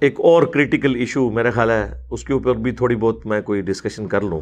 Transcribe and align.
ایک 0.00 0.20
اور 0.20 0.42
critical 0.42 0.94
issue 0.94 1.30
میرا 1.30 1.50
خیال 1.50 1.70
ہے، 1.70 2.06
اس 2.10 2.24
کے 2.24 2.32
اوپر 2.32 2.54
بھی 2.54 2.72
تھوڑی 2.72 2.96
بہت 2.96 3.26
میں 3.26 3.40
کوئی 3.40 3.60
ڈسکشن 3.60 4.06
کر 4.08 4.20
لوں۔ 4.20 4.40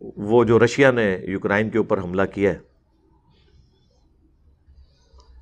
وہ 0.00 0.44
جو 0.44 0.58
رشیا 0.64 0.90
نے 0.90 1.16
یوکرائن 1.28 1.70
کے 1.70 1.78
اوپر 1.78 1.98
حملہ 1.98 2.22
کیا 2.34 2.52
ہے، 2.52 2.58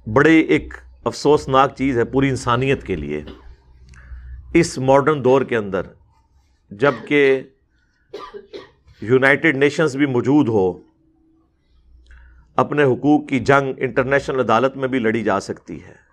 بڑے 0.06 0.38
ایک 0.40 0.74
افسوسناک 1.04 1.74
چیز 1.76 1.98
ہے 1.98 2.04
پوری 2.04 2.28
انسانیت 2.28 2.82
کے 2.84 2.96
لیے۔ 2.96 3.22
اس 4.54 4.78
ماڈرن 4.78 5.24
دور 5.24 5.42
کے 5.42 5.56
اندر 5.56 5.82
جبکہ 6.70 7.42
یونائٹڈ 9.02 9.56
نیشنز 9.56 9.96
بھی 9.96 10.06
موجود 10.06 10.48
ہو، 10.48 10.72
اپنے 12.56 12.84
حقوق 12.84 13.28
کی 13.28 13.38
جنگ 13.40 13.72
انٹرنیشنل 13.78 14.40
عدالت 14.40 14.76
میں 14.76 14.88
بھی 14.88 14.98
لڑی 14.98 15.22
جا 15.22 15.40
سکتی 15.40 15.82
ہے۔ 15.84 16.07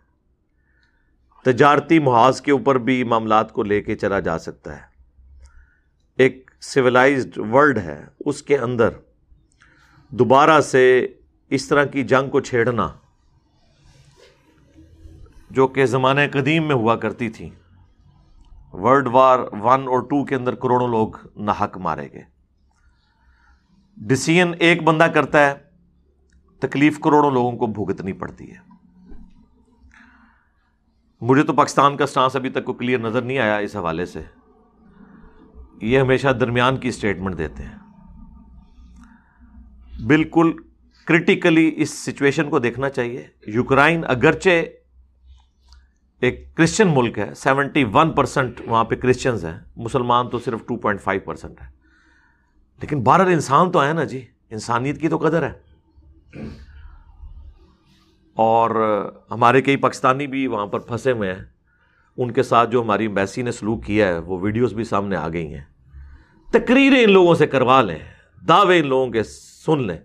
تجارتی 1.46 2.00
محاذ 2.00 2.42
کے 2.42 2.52
اوپر 2.52 2.78
بھی 2.78 3.04
معاملات 3.04 3.52
کو 3.54 3.64
لے 3.64 3.82
کے 3.82 3.96
چلا 3.96 4.20
جا 4.20 4.38
سکتا 4.40 4.76
ہے۔ 4.76 4.82
ایک 6.18 6.52
سویلائزڈ 6.62 7.38
ورلڈ 7.38 7.78
ہے، 7.78 8.06
اس 8.20 8.42
کے 8.44 8.58
اندر 8.58 8.90
دوبارہ 10.12 10.62
سے 10.62 11.08
اس 11.50 11.68
طرح 11.68 11.86
کی 11.86 12.04
جنگ 12.04 12.30
کو 12.30 12.40
چھیڑنا، 12.40 12.88
جو 15.50 15.68
کہ 15.68 15.86
زمانے 15.86 16.28
قدیم 16.30 16.68
میں 16.68 16.76
ہوا 16.76 16.96
کرتی 16.96 17.30
تھی۔ 17.30 17.50
ورلڈ 18.74 19.07
وار 19.12 19.40
ون 19.40 19.88
اور 19.88 20.00
ٹو 20.00 20.24
کے 20.26 20.36
اندر 20.36 20.56
کروڑوں 20.56 20.88
لوگ 20.88 21.10
ناحق 21.36 21.78
مارے 21.78 22.07
گئے۔ 22.14 22.24
ڈسیزن 23.98 24.52
ایک 24.60 24.84
بندہ 24.84 25.04
کرتا 25.04 25.46
ہے، 25.46 25.54
تکلیف 26.60 27.00
کروڑوں 27.00 27.32
لوگوں 27.32 27.52
کو 27.52 27.68
بھگتنی 27.68 28.14
پڑتی 28.14 28.52
ہے۔ 28.52 28.75
مجھے 31.28 31.43
تو 31.43 31.54
پاکستان 31.54 31.97
کا 31.97 32.08
سٹانس 32.08 32.36
ابھی 32.36 32.50
تک 32.50 32.66
کو 32.66 32.73
کلیئر 32.73 33.00
نظر 33.00 33.22
نہیں 33.22 33.38
آیا 33.38 33.58
اس 33.58 33.76
حوالے 33.76 34.06
سے۔ 34.06 34.22
یہ 35.81 36.00
ہمیشہ 36.00 36.28
درمیان 36.28 36.78
کی 36.78 36.88
اسٹیٹمنٹ 36.88 37.38
دیتے 37.38 37.64
ہیں۔ 37.64 37.76
بالکل 40.06 40.53
کرٹیکلی 41.06 41.73
اس 41.76 41.90
سچویشن 41.90 42.50
کو 42.50 42.59
دیکھنا 42.59 42.90
چاہیے۔ 42.90 43.28
یوکرائن 43.48 44.03
اگرچہ 44.08 44.64
ایک 46.20 46.56
کرسچن 46.56 46.88
ملک 46.88 47.20
ہے، 47.20 47.34
سیونٹی 47.36 47.84
ون 47.94 48.12
پرسینٹ 48.12 48.62
وہاں 48.66 48.84
پہ 48.84 48.96
کرسچنز 48.96 49.46
ہیں۔ 49.46 49.59
مسلمان 49.76 50.30
تو 50.30 50.40
صرف 50.40 50.59
ٹو 50.68 50.78
پوائنٹ 50.78 51.02
فائیو 51.02 51.22
پرسینٹ 51.22 51.62
ہے 51.62 51.68
لیکن 52.81 53.03
بارہ 53.03 53.22
انسان 53.22 53.72
تو 53.72 53.86
ہے 53.86 53.94
نا 53.94 54.03
جی 54.03 54.26
انسانیت 54.50 55.02
کی 55.02 55.09
تو 55.09 55.18
قدر 55.18 55.44
ہے۔ 55.44 55.53
اور 58.36 58.72
ہمارے 59.31 59.61
کئی 59.61 59.75
پاکستانی 59.75 60.28
بھی 60.28 60.47
وہاں 60.47 60.66
پر 60.66 60.80
پھنسے 60.80 61.11
ہوئے 61.11 61.33
ہیں۔ 61.33 61.44
ان 62.17 62.31
کے 62.31 62.44
ساتھ 62.44 62.72
جو 62.72 62.81
ہماری 62.81 63.05
امبیسی 63.05 63.41
نے 63.41 63.52
سلوک 63.52 63.86
کیا 63.86 64.08
ہے، 64.08 64.17
وہ 64.17 64.39
ویڈیوز 64.41 64.73
بھی 64.73 64.83
سامنے 64.83 65.16
آ 65.16 65.30
گئی 65.30 65.53
ہیں۔ 65.53 65.64
تقریریں 66.53 67.03
ان 67.03 67.11
لوگوں 67.11 67.36
سے 67.36 67.47
کروا 67.47 67.81
لیں، 67.81 68.00
دعوے 68.47 68.80
ان 68.80 68.88
لوگوں 68.88 69.08
کے 69.08 69.23
سن 69.66 69.88
لیں۔ 69.88 69.97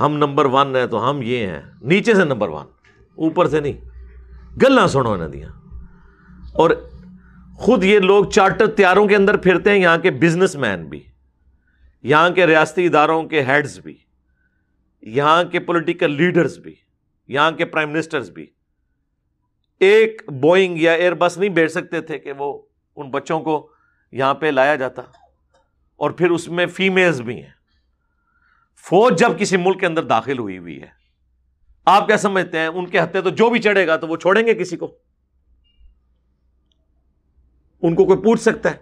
ہم 0.00 0.16
نمبر 0.16 0.44
ون 0.44 0.76
ہیں 0.76 0.86
تو 0.86 1.10
ہم 1.10 1.20
یہ 1.22 1.46
ہیں، 1.46 1.62
نیچے 1.82 2.14
سے 2.14 2.24
نمبر 2.24 2.48
ون، 2.48 2.66
اوپر 3.14 3.48
سے 3.48 3.60
نہیں۔ 3.60 3.88
گلا 4.62 4.88
سنو 4.88 5.16
نہ 5.16 5.24
دیا۔ 5.24 5.48
اور 6.54 6.70
خود 7.54 7.84
یہ 7.84 7.98
لوگ 7.98 8.24
چارٹر 8.24 8.66
تیاروں 8.66 9.08
کے 9.08 9.16
اندر 9.16 9.36
پھرتے 9.36 9.70
ہیں، 9.70 9.78
یہاں 9.78 9.98
کے 9.98 10.10
بزنس 10.10 10.56
مین 10.56 10.84
بھی، 10.84 11.04
یہاں 12.02 12.30
کے 12.30 12.46
ریاستی 12.46 12.86
اداروں 12.86 13.22
کے 13.22 13.42
ہیڈز 13.42 13.78
بھی، 13.78 13.96
یہاں 15.02 15.44
کے 15.44 15.60
پولیٹیکل 15.60 16.10
لیڈرز 16.10 16.58
بھی۔ 16.58 16.85
یہاں 17.28 17.50
کے 17.50 17.64
پرائم 17.64 17.90
منسٹرز 17.90 18.30
بھی۔ 18.30 18.46
ایک 19.80 20.22
بوئنگ 20.28 20.78
یا 20.78 20.92
ایئر 20.92 21.14
بس 21.14 21.38
نہیں 21.38 21.50
بیٹھ 21.50 21.72
سکتے 21.72 22.00
تھے 22.00 22.18
کہ 22.18 22.32
وہ 22.32 22.62
ان 22.96 23.10
بچوں 23.10 23.40
کو 23.40 23.70
یہاں 24.12 24.34
پہ 24.34 24.46
لایا 24.46 24.74
جاتا۔ 24.76 25.02
اور 25.96 26.10
پھر 26.10 26.30
اس 26.30 26.48
میں 26.48 26.66
فیمیلز 26.66 27.20
بھی 27.20 27.42
ہیں۔ 27.42 27.50
فوج 28.76 29.18
جب 29.18 29.38
کسی 29.38 29.56
ملک 29.56 29.80
کے 29.80 29.86
اندر 29.86 30.02
داخل 30.02 30.38
ہوئی 30.38 30.58
ہوئی 30.58 30.82
ہے، 30.82 30.86
آپ 31.84 32.06
کیا 32.06 32.16
سمجھتے 32.16 32.58
ہیں؟ 32.58 32.66
ان 32.66 32.86
کے 32.86 33.00
ہتھے 33.00 33.20
تو 33.20 33.30
جو 33.30 33.50
بھی 33.50 33.60
چڑھے 33.60 33.86
گا 33.86 33.96
تو 33.96 34.06
وہ 34.08 34.16
چھوڑیں 34.16 34.46
گے 34.46 34.54
کسی 34.54 34.76
کو۔ 34.76 34.98
ان 37.82 37.94
کو 37.94 38.04
کوئی 38.04 38.18
پوچھ 38.18 38.40
سکتا 38.40 38.70
ہے۔ 38.70 38.76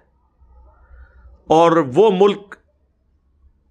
اور 1.47 1.73
وہ 1.95 2.11
ملک، 2.19 2.57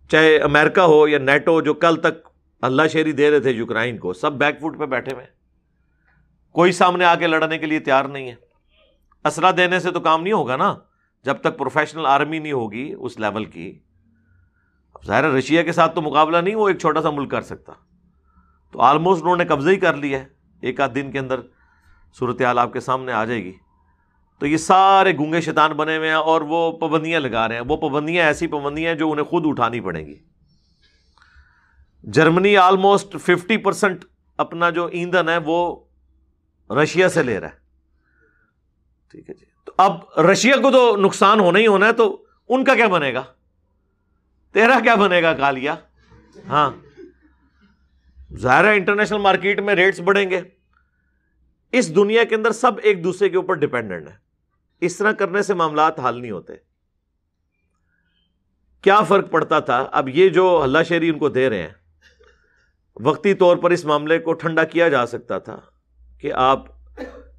چاہے 0.10 0.38
امریکہ 0.38 0.82
ہو 0.82 1.08
یا 1.08 1.18
نیٹو، 1.18 1.62
جو 1.62 1.74
کل 1.74 1.96
تک 1.96 2.28
اللہ 2.64 2.82
شیری 2.92 3.12
دے 3.12 3.32
رہے 3.32 3.40
تھے 3.40 3.52
یوکرائن 3.52 3.98
کو، 3.98 4.14
سب 4.14 4.34
بیک 4.34 4.60
فوٹ 4.60 4.80
پہ 4.80 4.86
بیٹھے 4.86 5.14
ہوئے 5.14 5.26
کوئی 6.52 6.72
سامنے 6.72 7.06
آ 7.06 7.16
کے 7.16 7.28
لڑنے 7.28 7.58
کے 7.58 7.66
لیے 7.66 7.80
تیار 7.80 8.06
نہیں 8.06 8.30
ہے۔ 8.30 8.36
اسرا 9.26 9.52
دینے 9.58 9.80
سے 9.80 9.92
تو 9.92 10.00
کام 10.00 10.24
نہیں 10.24 10.34
ہوگا 10.34 10.56
نا۔ 10.56 10.76
جب 11.24 11.38
تک 11.38 11.58
پروفیشنل 11.58 12.06
آرمی 12.06 12.40
نہیں 12.40 12.52
ہوگی 12.52 12.94
اس 13.00 13.20
لیول 13.20 13.46
کی۔ 13.46 13.80
ظاہر 15.06 15.32
رشیا 15.32 15.64
کے 15.64 15.72
ساتھ 15.72 15.96
تو 15.96 16.02
مقابلہ 16.02 16.38
نہیں 16.38 16.56
وہ 16.56 16.68
ایک 16.68 16.80
چھوٹا 16.80 17.02
سا 17.02 17.10
ملک 17.10 17.32
کر 17.32 17.42
سکتا۔ 17.42 17.74
تو 18.72 18.82
آلموسٹ 18.82 19.22
انہوں 19.22 19.36
نے 19.36 19.46
قبضہ 19.46 19.70
ہی 19.70 19.76
کر 19.76 19.94
لیا 19.94 20.20
ہے۔ 20.20 20.26
ایک 20.62 20.82
آدھ 20.82 20.96
دن 20.96 21.12
کے 21.12 21.20
اندر 21.20 21.40
صورتحال 22.20 22.60
آپ 22.60 22.74
کے 22.74 22.80
سامنے 22.80 23.12
آ 23.12 23.26
جائے 23.26 23.44
گی۔ 23.44 23.54
تو 24.40 24.48
یہ 24.48 24.58
سارے 24.58 25.18
گونگے 25.18 25.42
شیطان 25.42 25.72
بنے 25.72 25.98
ہوئے 25.98 26.08
ہیں 26.08 26.16
اور 26.16 26.42
وہ 26.42 26.72
پابندیاں 26.72 27.20
لگا 27.20 27.48
رہے 27.48 27.56
ہیں۔ 27.56 27.64
وہ 27.68 27.78
پابندیاں 27.78 28.26
ایسی 28.26 28.48
پابندیاں 28.48 28.92
ہیں 28.92 29.00
جو 29.00 29.12
انہیں 29.12 29.26
خود 29.26 29.44
اٹھانی 29.46 29.80
پڑیں 29.80 30.06
گی۔ 30.06 30.33
جرمنی 32.04 32.58
آلموسٹ 32.58 33.18
ففٹی 33.18 33.58
پرسینٹ 33.58 34.06
اپنا 34.38 34.70
جو 34.70 34.86
ایندھن 34.86 35.30
ہے 35.30 35.38
وہ 35.38 35.84
رشیا 36.70 37.10
سے 37.10 37.24
لے 37.24 37.40
رہا 37.40 37.48
ہے۔ 37.48 37.54
ٹھیک 39.12 39.30
ہے 39.30 39.36
جی۔ 39.36 39.46
تو 39.66 39.72
اب 39.78 40.20
رشیا 40.20 40.56
کو 40.56 40.72
تو 40.72 40.96
نقصان 40.96 41.40
ہونا 41.40 41.60
ہی 41.60 41.68
ہونا 41.68 41.88
ہے، 41.88 41.94
تو 41.94 42.26
ان 42.50 42.64
کا 42.64 42.76
کیا 42.76 42.88
بنے 42.88 43.14
گا؟ 43.14 43.24
تیرا 44.54 44.80
کیا 44.84 44.96
بنے 44.96 45.22
گا 45.22 45.34
کالیا؟ 45.34 45.76
ہاں۔ 46.50 46.72
ظاہر 48.36 48.66
انٹرنیشنل 48.66 49.18
مارکیٹ 49.18 49.60
میں 49.60 49.76
ریٹس 49.76 50.00
بڑھیں 50.00 50.30
گے۔ 50.30 50.42
اس 51.72 51.96
دنیا 51.96 52.24
کے 52.24 52.36
اندر 52.36 52.52
سب 52.52 52.72
ایک 52.84 53.04
دوسرے 53.04 53.30
کے 53.30 53.38
اوپر 53.38 53.54
ڈپینڈنٹ 53.54 54.08
ہے 54.08 54.16
اس 54.82 54.98
طرح 54.98 55.12
کرنے 55.12 55.42
سے 55.42 55.54
معاملات 55.54 56.00
حل 56.00 56.22
نہیں 56.22 56.32
ہوتے۔ 56.32 56.54
کیا 58.82 59.02
فرق 59.02 59.32
پڑتا 59.32 59.60
تھا؟ 59.60 59.88
اب 59.92 60.10
یہ 60.10 60.30
جو 60.30 60.62
اللہ 60.62 60.84
شہری 60.88 61.10
ان 61.10 61.18
کو 61.18 61.30
دے 61.30 61.50
رہے 61.50 61.62
ہیں 61.62 61.83
وقتی 62.98 63.34
طور 63.34 63.58
پر 63.58 63.72
اس 63.72 63.86
معاملے 63.86 64.20
کو 64.20 64.34
ٹھنڈا 64.34 64.64
کیا 64.64 64.88
جا 64.90 65.06
سکتا 65.06 65.38
تھا 65.40 65.60
کہ 66.22 66.34
آپ 66.34 66.66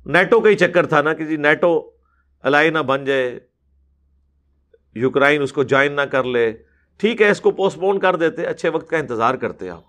نیٹو 0.07 0.41
کا 0.41 0.49
ہی 0.49 0.55
چکر 0.55 0.87
تھا 0.87 1.03
نا 1.03 1.13
کہ 1.13 1.25
جی 1.25 1.37
نیٹو 1.37 1.91
الائی 2.45 2.71
نہ 2.71 2.79
بن 2.79 3.05
جائے، 3.05 3.39
یوکرائن 4.95 5.43
اس 5.43 5.53
کو 5.53 5.63
جوائن 5.63 5.93
نہ 5.93 6.01
کر 6.01 6.25
لے۔ 6.25 6.53
ٹھیک 7.01 7.23
ہے، 7.23 7.31
اس 7.31 7.41
کو 7.41 7.51
پوسٹ 7.51 7.81
پون 7.81 7.99
کر 7.99 8.17
دیتے، 8.17 8.47
اچھے 8.47 8.69
وقت 8.69 8.91
کا 8.91 8.97
انتظار 8.97 9.35
کرتے 9.35 9.71
آپ۔ 9.71 9.83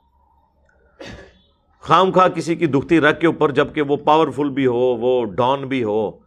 خام 1.80 2.12
خواہ 2.12 2.28
کسی 2.28 2.56
کی 2.56 2.66
دکھتی 2.66 3.00
رکھ 3.02 3.20
کے 3.20 3.28
اوپر 3.28 3.52
جبکہ 3.52 3.82
وہ 3.82 3.98
پاورفل 3.98 4.50
بھی 4.50 4.66
ہو، 4.68 4.96
وہ 4.98 5.26
ڈان 5.26 5.68
بھی 5.68 5.84
ہو، 5.84 6.20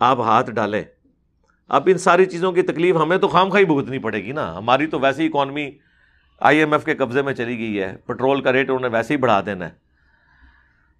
آپ 0.00 0.20
ہاتھ 0.20 0.50
ڈالیں۔ 0.50 0.82
اب 1.68 1.82
ان 1.86 1.98
ساری 1.98 2.24
چیزوں 2.24 2.52
کی 2.52 2.62
تکلیف 2.62 2.96
ہمیں 2.96 3.16
تو 3.18 3.28
خام 3.28 3.48
خواہ 3.48 3.60
ہی 3.60 3.64
بھگتنی 3.64 3.98
پڑے 3.98 4.22
گی 4.24 4.32
نا۔ 4.32 4.58
ہماری 4.58 4.86
تو 4.86 5.00
ویسی 5.00 5.26
اکانومی 5.26 5.70
آئی 6.40 6.58
ایم 6.58 6.72
ایف 6.72 6.84
کے 6.84 6.94
قبضے 6.94 7.22
میں 7.22 7.32
چلی 7.32 7.58
گئی 7.58 7.80
ہے۔ 7.80 7.96
پٹرول 7.96 8.42
کا 8.42 8.52
ریٹ 8.52 8.70
انہوں 8.70 8.80
نے 8.80 8.88
ویسے 8.88 9.14
ہی 9.14 9.18
بڑھا 9.18 9.40
دینا 9.46 9.64
ہے۔ 9.64 9.70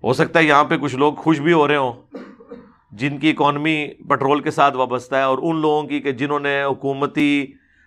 ہو 0.04 0.12
سکتا 0.12 0.38
ہے 0.38 0.44
یہاں 0.44 0.64
پہ 0.64 0.76
کچھ 0.76 0.96
لوگ 0.96 1.14
خوش 1.14 1.40
بھی 1.40 1.52
ہو 1.52 1.68
رہے 1.68 1.76
ہوں۔ 1.76 2.16
جن 2.92 3.18
کی 3.18 3.30
اکانومی 3.30 3.88
پٹرول 4.08 4.40
کے 4.40 4.50
ساتھ 4.50 4.76
وابستہ 4.76 5.14
ہے 5.14 5.22
اور 5.22 5.38
ان 5.42 5.56
لوگوں 5.56 5.82
کی 5.82 6.00
کہ 6.00 6.12
جنہوں 6.12 6.40
نے 6.40 6.64
حکومتی 6.64 7.46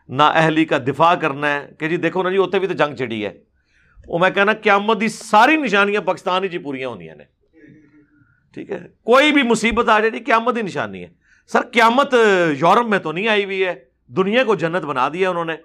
نا 0.10 0.28
اہلی 0.28 0.66
کا 0.66 0.78
دفاع 0.78 1.16
کرنا 1.16 1.54
ہے 1.54 1.70
کہ 1.80 1.88
جی 1.88 1.98
دیکھو 1.98 2.24
نا 2.24 2.30
جی 2.30 2.38
ہوتے 2.38 2.60
بھی 2.60 2.68
تو 2.68 2.74
جنگ 2.74 2.96
چڑھی 2.96 3.26
ہے۔ 3.26 3.40
وہ 4.08 4.20
میں 4.20 4.30
کہنا 4.30 4.54
قیامت 4.54 5.02
دی 5.02 5.08
ساری 5.08 5.56
نشانیاں 5.56 6.02
پاکستان 6.02 6.44
ہی 6.44 6.50
جی 6.50 6.58
پوریا 6.58 6.88
ہونی 6.88 7.08
نے 7.08 7.24
ٹھیک 8.54 8.72
ہے؟ 8.72 8.88
کوئی 9.04 9.32
بھی 9.32 9.44
مصیبت 9.44 9.90
آ 9.90 10.00
جائے 10.00 10.12
جی 10.12 10.20
قیامت 10.20 10.58
ہی 10.58 10.62
نشانی 10.62 11.04
ہے۔ 11.04 11.08
سر، 11.48 11.62
قیامت 11.62 12.14
یورپ 12.58 12.88
میں 12.88 13.00
تو 13.00 13.12
نہیں 13.12 13.28
آئی 13.28 13.44
ہوئی 13.46 13.66
ہے۔ 13.66 13.76
دنیا 14.08 14.44
کو 14.44 14.56
جنت 14.56 14.84
بنا 14.86 15.10
دیا 15.14 15.30
انہوں 15.30 15.46
نے۔ 15.46 15.56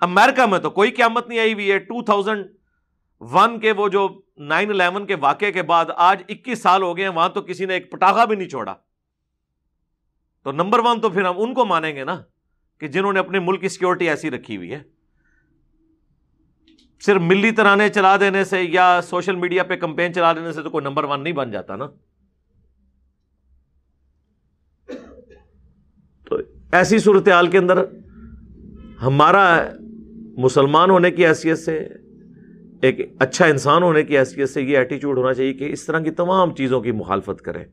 امیرکا 0.00 0.46
میں 0.46 0.58
تو 0.58 0.70
کوئی 0.70 0.90
قیامت 0.90 1.28
نہیں 1.28 1.38
آئی 1.38 1.52
ہوئی 1.52 1.72
ہے۔ 1.72 1.78
ٹو 1.78 2.04
تھاؤزینڈ 2.04 2.46
ون 3.20 3.60
کے 3.60 3.72
وہ 3.72 3.88
جو 3.88 4.20
نائن 4.36 4.70
الیون 4.70 5.06
کے 5.06 5.14
واقعے 5.14 5.52
کے 5.52 5.62
بعد 5.62 5.84
آج 5.96 6.22
اکیس 6.28 6.62
سال 6.62 6.82
ہو 6.82 6.96
گئے 6.96 7.04
ہیں، 7.04 7.12
وہاں 7.12 7.28
تو 7.28 7.42
کسی 7.42 7.66
نے 7.66 7.74
ایک 7.74 7.90
پٹاخا 7.92 8.24
بھی 8.24 8.36
نہیں 8.36 8.48
چھوڑا۔ 8.48 8.74
تو 10.44 10.52
نمبر 10.52 10.78
ون 10.78 11.00
تو 11.00 11.08
پھر 11.08 11.24
ہم 11.24 11.34
ان 11.36 11.54
کو 11.54 11.64
مانیں 11.64 11.96
گے 11.96 12.04
نا 12.04 12.22
کہ 12.78 12.88
جنہوں 12.88 13.12
نے 13.12 13.18
اپنے 13.18 13.38
ملک 13.38 13.60
کی 13.60 13.68
سیکورٹی 13.68 14.08
ایسی 14.08 14.30
رکھی 14.30 14.56
ہوئی 14.56 14.74
ہے۔ 14.74 14.82
صرف 17.00 17.22
ملی 17.22 17.50
ترانے 17.50 17.88
چلا 17.88 18.16
دینے 18.16 18.44
سے 18.44 18.62
یا 18.62 19.00
سوشل 19.02 19.36
میڈیا 19.36 19.62
پہ 19.64 19.76
کمپین 19.76 20.14
چلا 20.14 20.32
دینے 20.32 20.52
سے 20.52 20.62
تو 20.62 20.70
کوئی 20.70 20.84
نمبر 20.84 21.04
ون 21.04 21.22
نہیں 21.22 21.32
بن 21.32 21.50
جاتا 21.50 21.76
نا۔ 21.76 21.86
تو 26.24 26.36
ایسی 26.72 26.98
صورتحال 26.98 27.46
کے 27.46 27.58
اندر 27.58 27.84
ہمارا 29.02 29.64
مسلمان 30.36 30.90
ہونے 30.90 31.10
کی 31.10 31.26
حیثیت 31.26 31.58
سے، 31.58 31.76
ایک 32.82 33.00
اچھا 33.18 33.46
انسان 33.46 33.82
ہونے 33.82 34.02
کی 34.02 34.18
حیثیت 34.18 34.50
سے 34.50 34.62
یہ 34.62 34.78
ایٹیچیوڈ 34.78 35.18
ہونا 35.18 35.34
چاہیے 35.34 35.52
کہ 35.52 35.72
اس 35.72 35.84
طرح 35.86 36.00
کی 36.00 36.10
تمام 36.10 36.54
چیزوں 36.54 36.80
کی 36.80 36.92
مخالفت 36.92 37.42
کریں 37.42 37.64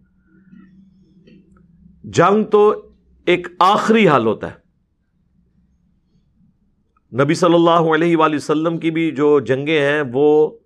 جنگ 2.03 2.43
تو 2.43 2.91
ایک 3.25 3.47
آخری 3.59 4.07
حال 4.07 4.25
ہوتا 4.25 4.51
ہے۔ 4.51 4.61
نبی 7.23 7.33
صلی 7.33 7.53
اللہ 7.53 7.93
علیہ 7.95 8.17
وآلہ 8.17 8.35
وسلم 8.35 8.77
کی 8.77 8.91
بھی 8.91 9.11
جو 9.11 9.39
جنگیں 9.39 9.81
ہیں، 9.81 10.01
وہ 10.13 10.57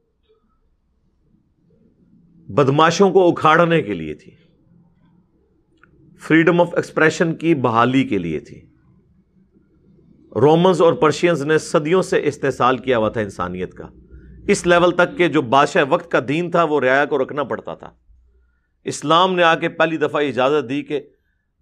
بدماشوں 2.50 3.12
کو 3.12 3.30
اکھاڑنے 3.30 3.82
کے 3.82 3.94
لیے 3.94 4.14
تھی 4.14 4.32
فریڈم 6.22 6.62
آف 6.62 6.74
ایکسپریشن 6.76 7.36
کی 7.36 7.56
بحالی 7.56 8.04
کے 8.04 8.18
لیے 8.18 8.40
تھی 8.40 8.67
رومنز 10.42 10.82
اور 10.82 10.94
پرشینز 10.94 11.42
نے 11.42 11.58
صدیوں 11.58 12.02
سے 12.02 12.22
استحصال 12.24 12.78
کیا 12.78 12.98
ہوا 12.98 13.10
تھا 13.10 13.22
انسانیت 13.22 13.74
کا۔ 13.74 13.86
اس 14.48 14.68
لیول 14.68 14.92
تک 14.92 15.18
کہ 15.18 15.28
جو 15.28 15.42
بادشاہ 15.42 15.84
وقت 15.90 16.12
کا 16.12 16.20
دین 16.28 16.52
تھا 16.52 16.64
وہ 16.64 16.82
رعایا 16.82 17.06
کو 17.06 17.24
رکھنا 17.24 17.44
پڑتا 17.44 17.76
تھا۔ 17.76 17.90
اسلام 18.84 19.36
نے 19.36 19.44
آ 19.44 19.56
کے 19.56 19.70
پہلی 19.70 19.98
دفعہ 19.98 20.24
اجازت 20.24 20.70
دی 20.70 20.82
کہ 20.82 21.02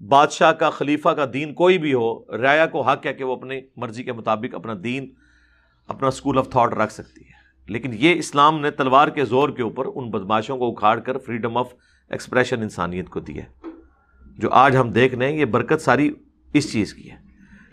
بادشاہ 0.07 0.51
کا 0.51 0.69
خلیفہ 0.69 1.09
کا 1.09 1.25
دین 1.33 1.53
کوئی 1.53 1.77
بھی 1.77 1.93
ہو، 1.93 2.37
رعایا 2.37 2.65
کو 2.65 2.81
حق 2.81 3.05
ہے 3.05 3.13
کہ 3.13 3.23
وہ 3.23 3.35
اپنی 3.35 3.61
مرضی 3.75 4.03
کے 4.03 4.13
مطابق 4.13 4.55
اپنا 4.55 4.73
دین، 4.83 5.13
اپنا 5.87 6.07
اسکول 6.07 6.37
آف 6.37 6.49
تھاٹ 6.49 6.73
رکھ 6.73 6.93
سکتی 6.93 7.21
ہے۔ 7.21 7.35
لیکن 7.67 7.91
یہ 7.93 8.13
اسلام 8.15 8.61
نے 8.61 8.71
تلوار 8.71 9.07
کے 9.07 9.25
زور 9.25 9.49
کے 9.49 9.63
اوپر 9.63 9.85
ان 9.95 10.09
بدماشوں 10.09 10.57
کو 10.57 10.71
اکھاڑ 10.71 10.99
کر 10.99 11.17
فریڈم 11.17 11.57
آف 11.57 11.73
ایکسپریشن 12.09 12.61
انسانیت 12.61 13.09
کو 13.09 13.19
دی 13.19 13.37
ہے۔ 13.37 13.45
جو 14.37 14.49
آج 14.51 14.77
ہم 14.77 14.89
دیکھ 14.89 15.15
رہے 15.15 15.31
ہیں، 15.31 15.39
یہ 15.39 15.45
برکت 15.45 15.81
ساری 15.81 16.11
اس 16.53 16.71
چیز 16.71 16.93
کی 16.93 17.11
ہے۔ 17.11 17.24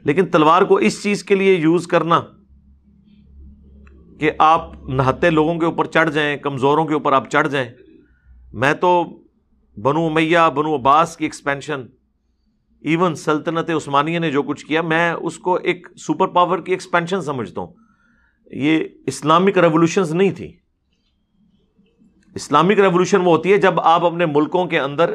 لیکن 0.04 0.26
تلوار 0.26 0.62
کو 0.62 0.76
اس 0.76 1.02
چیز 1.02 1.24
کے 1.24 1.34
لیے 1.34 1.54
یوز 1.54 1.86
کرنا 1.86 2.20
کہ 4.20 4.30
آپ 4.38 4.88
نہتے 4.88 5.30
لوگوں 5.30 5.58
کے 5.58 5.66
اوپر 5.66 5.84
چڑھ 5.84 6.10
جائیں، 6.10 6.36
کمزوروں 6.36 6.86
کے 6.86 6.94
اوپر 6.94 7.12
آپ 7.12 7.30
چڑھ 7.30 7.48
جائیں۔ 7.48 7.68
میں 8.52 8.74
تو 8.74 9.04
بنو 9.82 10.10
میاں 10.10 10.50
بنو 10.50 10.76
عباس 10.76 11.16
کی 11.16 11.24
ایکسپینشن 11.24 11.86
ایون 12.80 13.14
سلطنت 13.14 13.70
عثمانیہ 13.70 14.18
نے 14.18 14.30
جو 14.30 14.42
کچھ 14.42 14.66
کیا، 14.66 14.82
میں 14.82 15.12
اس 15.12 15.38
کو 15.38 15.54
ایک 15.54 15.88
سپر 15.96 16.28
پاور 16.28 16.58
کی 16.58 16.72
ایکسپینشن 16.72 17.22
سمجھتا 17.22 17.60
ہوں۔ 17.60 17.72
یہ 18.50 18.84
اسلامک 19.06 19.58
ریولیوشنز 19.58 20.12
نہیں 20.12 20.30
تھی۔ 20.30 20.56
اسلامک 22.34 22.80
ریولیوشن 22.80 23.20
وہ 23.20 23.36
ہوتی 23.36 23.52
ہے 23.52 23.58
جب 23.58 23.80
آپ 23.80 24.04
اپنے 24.04 24.26
ملکوں 24.26 24.66
کے 24.66 24.80
اندر 24.80 25.14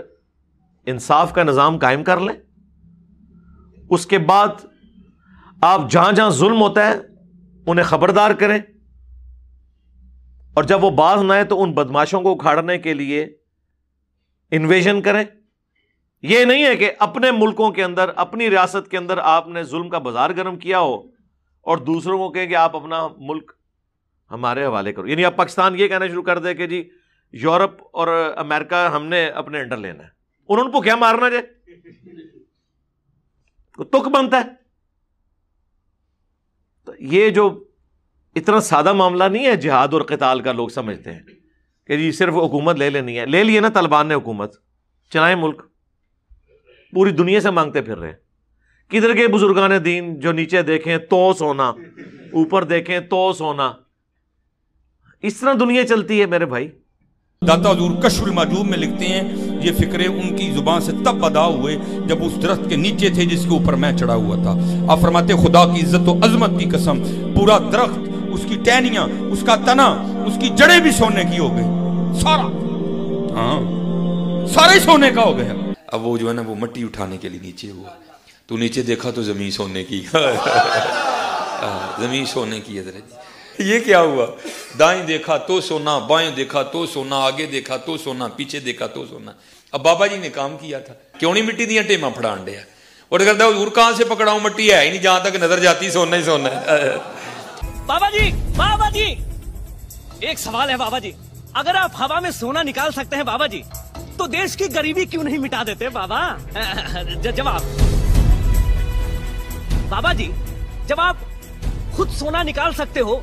انصاف 0.86 1.34
کا 1.34 1.44
نظام 1.44 1.78
قائم 1.78 2.04
کر 2.04 2.19
لیں۔ 2.19 2.36
اس 3.89 4.06
کے 4.06 4.18
بعد 4.18 4.48
آپ 5.62 5.92
جہاں 5.92 6.12
جہاں 6.12 6.30
ظلم 6.30 6.62
ہوتا 6.62 6.88
ہے، 6.88 6.94
انہیں 7.68 7.86
خبردار 7.86 8.31
کریں۔ 8.31 8.59
اور 10.54 10.63
جب 10.63 10.83
وہ 10.83 10.89
باز 10.89 11.21
نہ 11.21 11.33
آئے 11.33 11.44
تو 11.44 11.63
ان 11.63 11.74
بدماشوں 11.74 12.21
کو 12.21 12.31
اکھاڑنے 12.31 12.77
کے 12.77 12.94
لیے 12.94 13.24
انویژن 14.51 15.01
کریں۔ 15.01 15.24
یہ 16.21 16.45
نہیں 16.45 16.65
ہے 16.65 16.75
کہ 16.75 16.92
اپنے 17.00 17.31
ملکوں 17.31 17.71
کے 17.71 17.83
اندر، 17.83 18.09
اپنی 18.15 18.50
ریاست 18.50 18.92
کے 18.92 18.98
اندر 18.98 19.18
آپ 19.18 19.48
نے 19.48 19.63
ظلم 19.63 19.89
کا 19.89 19.98
بازار 19.98 20.30
گرم 20.30 20.57
کیا 20.57 20.80
ہو 20.80 20.95
اور 21.62 21.77
دوسروں 21.77 22.18
کو 22.18 22.30
کہیں 22.30 22.48
کہ 22.48 22.56
آپ 22.56 22.75
اپنا 22.75 23.07
ملک 23.18 23.51
ہمارے 24.31 24.65
حوالے 24.65 24.94
کرو۔ 24.94 25.07
یعنی 25.07 25.25
اب 25.25 25.36
پاکستان 25.36 25.80
یہ 25.80 25.88
کہنا 25.88 26.07
شروع 26.07 26.24
کر 26.24 26.39
دے 26.39 26.53
کہ 26.53 26.68
جی 26.68 26.89
یورپ 27.31 27.83
اور 27.94 28.33
امریکہ 28.38 28.89
ہم 28.94 29.06
نے 29.06 29.27
اپنے 29.27 29.60
انڈر 29.60 29.77
لینا 29.77 30.03
ہے۔ 30.03 30.10
انہوں 30.50 30.71
کو 30.71 30.81
کیا 30.81 30.95
مارنا 30.95 31.30
جائے؟ 31.30 31.44
تک 33.83 34.07
بنتا 34.07 34.38
ہے۔ 34.38 34.66
یہ 37.00 37.30
جو 37.30 37.63
اتنا 38.36 38.60
سادہ 38.60 38.94
معاملہ 38.94 39.24
نہیں 39.24 39.45
ہے 39.45 39.56
جہاد 39.56 39.88
اور 39.92 40.01
قتال 40.01 40.42
کا 40.42 40.51
لوگ 40.51 40.68
سمجھتے 40.68 41.13
ہیں 41.13 41.19
کہ 41.88 41.98
جی 41.98 42.12
صرف 42.12 42.34
حکومت 42.34 42.75
لے 42.75 42.89
لینی 42.89 43.19
ہے۔ 43.19 43.25
لے 43.25 43.44
لیے 43.44 43.60
نا 43.60 43.69
طالبان 43.69 44.07
نے 44.07 44.13
حکومت، 44.13 44.56
چلائیں 45.13 45.36
ملک۔ 45.36 45.62
پوری 46.94 47.12
دنیا 47.12 47.39
سے 47.39 47.50
مانگتے 47.50 47.81
پھر 47.81 47.98
رہے 47.98 48.13
کدھر 48.88 49.16
کے 49.16 49.28
بزرگان 49.28 49.86
دین 49.86 50.19
جو 50.19 50.31
نیچے 50.31 50.62
دیکھیں 50.62 50.98
تو 50.98 51.34
سونا، 51.34 51.69
اوپر 52.34 52.63
دیکھیں 52.63 53.00
تو 53.00 53.34
سونا۔ 53.34 53.72
اس 55.22 55.38
طرح 55.38 55.54
دنیا 55.60 55.88
چلتی 55.88 56.22
ہے 56.22 56.25
میرے 56.25 56.45
بھائی۔ 56.45 56.72
داتا 57.48 57.72
حضور 57.72 57.92
کشف 58.04 58.24
الماجوب 58.24 58.66
میں 58.66 58.78
لکھتے 58.78 59.06
ہیں 59.06 59.46
یہ 59.62 59.71
فکرے 59.71 60.07
ان 60.07 60.36
کی 60.36 60.51
زبان 60.51 60.81
سے 60.81 60.92
تب 61.06 61.25
ادا 61.25 61.45
ہوئے 61.45 61.77
جب 62.07 62.18
اس 62.21 62.42
درخت 62.42 62.69
کے 62.69 62.75
نیچے 62.75 63.09
تھے 63.09 63.25
جس 63.25 63.44
کے 63.44 63.50
اوپر 63.50 63.74
میں 63.74 63.98
چڑھا 63.98 64.15
ہوا 64.15 64.36
تھا۔ 64.36 64.56
آپ 64.89 65.01
فرماتے 65.01 65.33
خدا 65.33 65.65
کی 65.68 65.81
عزت 65.81 66.09
و 66.09 66.13
عظمت 66.24 66.59
کی 66.59 66.65
قسم، 66.65 67.04
پورا 67.36 67.57
درخت، 67.57 68.00
اس 68.31 68.45
کی 68.50 68.56
ٹہنیاں، 68.65 69.04
اس 69.04 69.44
کا 69.45 69.56
تنا، 69.56 69.86
اس 70.25 70.38
کی 70.42 70.50
جڑیں 70.56 70.80
بھی 70.80 70.92
سونے 70.92 71.24
کی 71.24 71.39
ہو 71.39 71.56
گئی 71.56 71.63
سارا۔ 72.21 72.45
ہاں۔ 73.36 73.77
سارے 74.48 74.80
سونے 74.80 75.09
کا 75.09 75.24
ہو 75.24 75.38
گیا۔ 75.38 75.54
اب 75.88 76.07
وہ 76.07 76.18
جو 76.18 76.30
ہے 76.30 76.33
نا، 76.33 76.42
وہ 76.48 76.56
مٹی 76.56 76.83
اٹھانے 76.83 77.18
کے 77.18 77.30
لیے 77.30 77.39
نیچے 77.44 77.71
ہوا۔ 77.71 77.89
تو 78.48 78.57
نیچے 78.57 78.81
دیکھا 78.81 79.12
تو 79.12 79.24
زمین 79.24 79.51
سونے 79.51 79.83
کی۔ 79.83 80.01
زمین 82.00 82.25
سونے 82.25 82.60
کی 82.60 82.77
ہے۔ 82.77 82.83
یہ 83.59 83.80
کیا 83.80 84.01
ہوا؟ 84.01 84.25
دائیں 84.80 85.04
دیکھا 85.04 85.38
تو 85.38 85.62
سونا، 85.62 85.98
بائیں 85.98 86.31
دیکھا 86.31 86.63
تو 86.63 86.86
سونا، 86.86 87.15
آگے 87.15 87.45
دیکھا 87.45 87.77
تو 87.77 87.98
سونا، 87.98 88.27
پیچھے 88.27 88.59
دیکھا 88.59 88.88
تو 88.88 89.06
سونا۔ 89.06 89.31
اب 89.71 89.83
بابا 89.83 90.07
جی 90.07 90.18
نے 90.18 90.30
کام 90.30 90.57
کیا 90.57 90.80
تھا۔ 90.80 90.94
کیوں 91.19 91.33
نہیں 91.33 91.44
مٹی 91.44 91.65
دیا 91.65 91.81
ٹیما 91.81 92.09
پھڑان 92.09 92.45
دیا؟ 92.45 92.62
اور 93.09 93.19
کرتا 93.19 93.45
حضور 93.45 93.68
کہاں 93.68 93.92
سے 93.98 94.04
پکڑاؤں؟ 94.04 94.39
مٹی 94.39 94.74
ہے 94.74 94.81
ہی 94.81 94.89
نہیں، 94.89 95.01
جہاں 95.01 95.19
تک 95.19 95.36
نظر 95.36 95.59
جاتی 95.59 95.92
سونا 95.92 96.18
ہی 96.18 96.24
سونا 96.24 96.50
ہے۔ 96.50 96.95
بابا 97.86 98.09
جی 98.09 98.31
بابا 98.56 98.89
جی! 98.89 99.15
ایک 100.19 100.39
سوال 100.39 100.69
ہے 100.69 100.77
بابا 100.77 101.00
جی۔ 101.00 101.12
اگر 101.53 101.75
آپ 101.75 101.92
ہوا 102.00 102.19
میں 102.19 102.31
سونا 102.31 102.63
نکال 102.63 102.92
سکتے 102.92 103.15
ہیں 103.15 103.24
بابا 103.24 103.48
جی 103.48 103.62
تو 104.18 104.27
دیش 104.27 104.57
کی 104.57 104.65
غریبی 104.75 105.06
کیوں 105.06 105.24
نہیں 105.24 105.38
مٹا 105.38 105.63
دیتے 105.68 105.89
بابا؟ 105.89 106.38
جواب۔ 107.24 107.62
بابا 109.89 110.13
جی 110.13 110.31
جب 110.86 111.01
آپ 111.01 111.15
خود 111.92 112.12
سونا 112.12 112.44
نکال 112.44 112.74
سکتے 112.74 113.00
ہو 113.00 113.19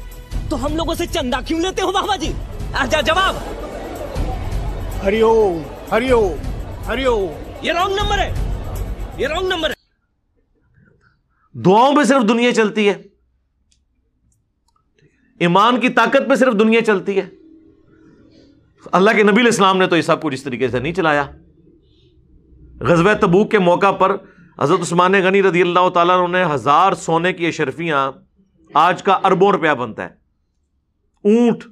تو 0.48 0.66
ہم 0.66 0.76
لوگوں 0.76 0.94
سے 0.94 1.06
چندہ 1.06 1.36
کیوں 1.46 1.60
لیتے 1.60 1.82
ہو 1.82 1.92
بابا 1.92 2.16
جی؟ 2.16 2.32
جواب۔ 3.06 3.36
ہری 5.02 5.22
ہری 5.90 6.10
ہری 6.86 7.04
یہ 7.62 7.72
رانگ 7.72 7.94
نمبر 7.94 8.18
ہے۔ 8.18 8.34
یہ 9.16 9.26
رانگ 9.26 9.46
نمبر 9.46 9.70
ہے۔ 9.70 9.74
دعاؤں 11.52 11.96
پہ 11.96 12.04
صرف 12.04 12.28
دنیا 12.28 12.54
چلتی 12.54 12.88
ہے۔ 12.88 12.94
ایمان 15.40 15.80
کی 15.80 15.88
طاقت 15.88 16.30
پہ 16.30 16.34
صرف 16.34 16.54
دنیا 16.58 16.82
چلتی 16.82 17.20
ہے۔ 17.20 17.28
اللہ 18.92 19.10
کے 19.10 19.22
نبی 19.22 19.40
الاسلام 19.40 19.78
نے 19.78 19.86
تو 19.86 19.96
یہ 19.96 20.02
سب 20.02 20.22
کچھ 20.22 20.34
اس 20.34 20.42
طریقے 20.42 20.68
سے 20.68 20.78
نہیں 20.78 20.92
چلایا۔ 20.92 21.24
غزب 22.80 23.14
تبوک 23.20 23.50
کے 23.50 23.58
موقع 23.58 23.90
پر 23.90 24.16
حضرت 24.60 24.80
عثمان 24.80 25.12
غنی 25.12 25.42
رضی 25.42 25.62
اللہ 25.62 25.88
تعالیٰ 25.88 26.28
نے 26.28 26.44
ہزار 26.44 26.92
سونے 26.92 27.32
کی 27.32 27.46
اشرفیاں 27.46 28.12
آج 28.74 29.02
کا 29.02 29.12
اربوں 29.12 29.52
روپیہ 29.52 29.70
بنتا 29.70 30.04
ہے۔ 30.04 30.23
اونٹ 31.24 31.64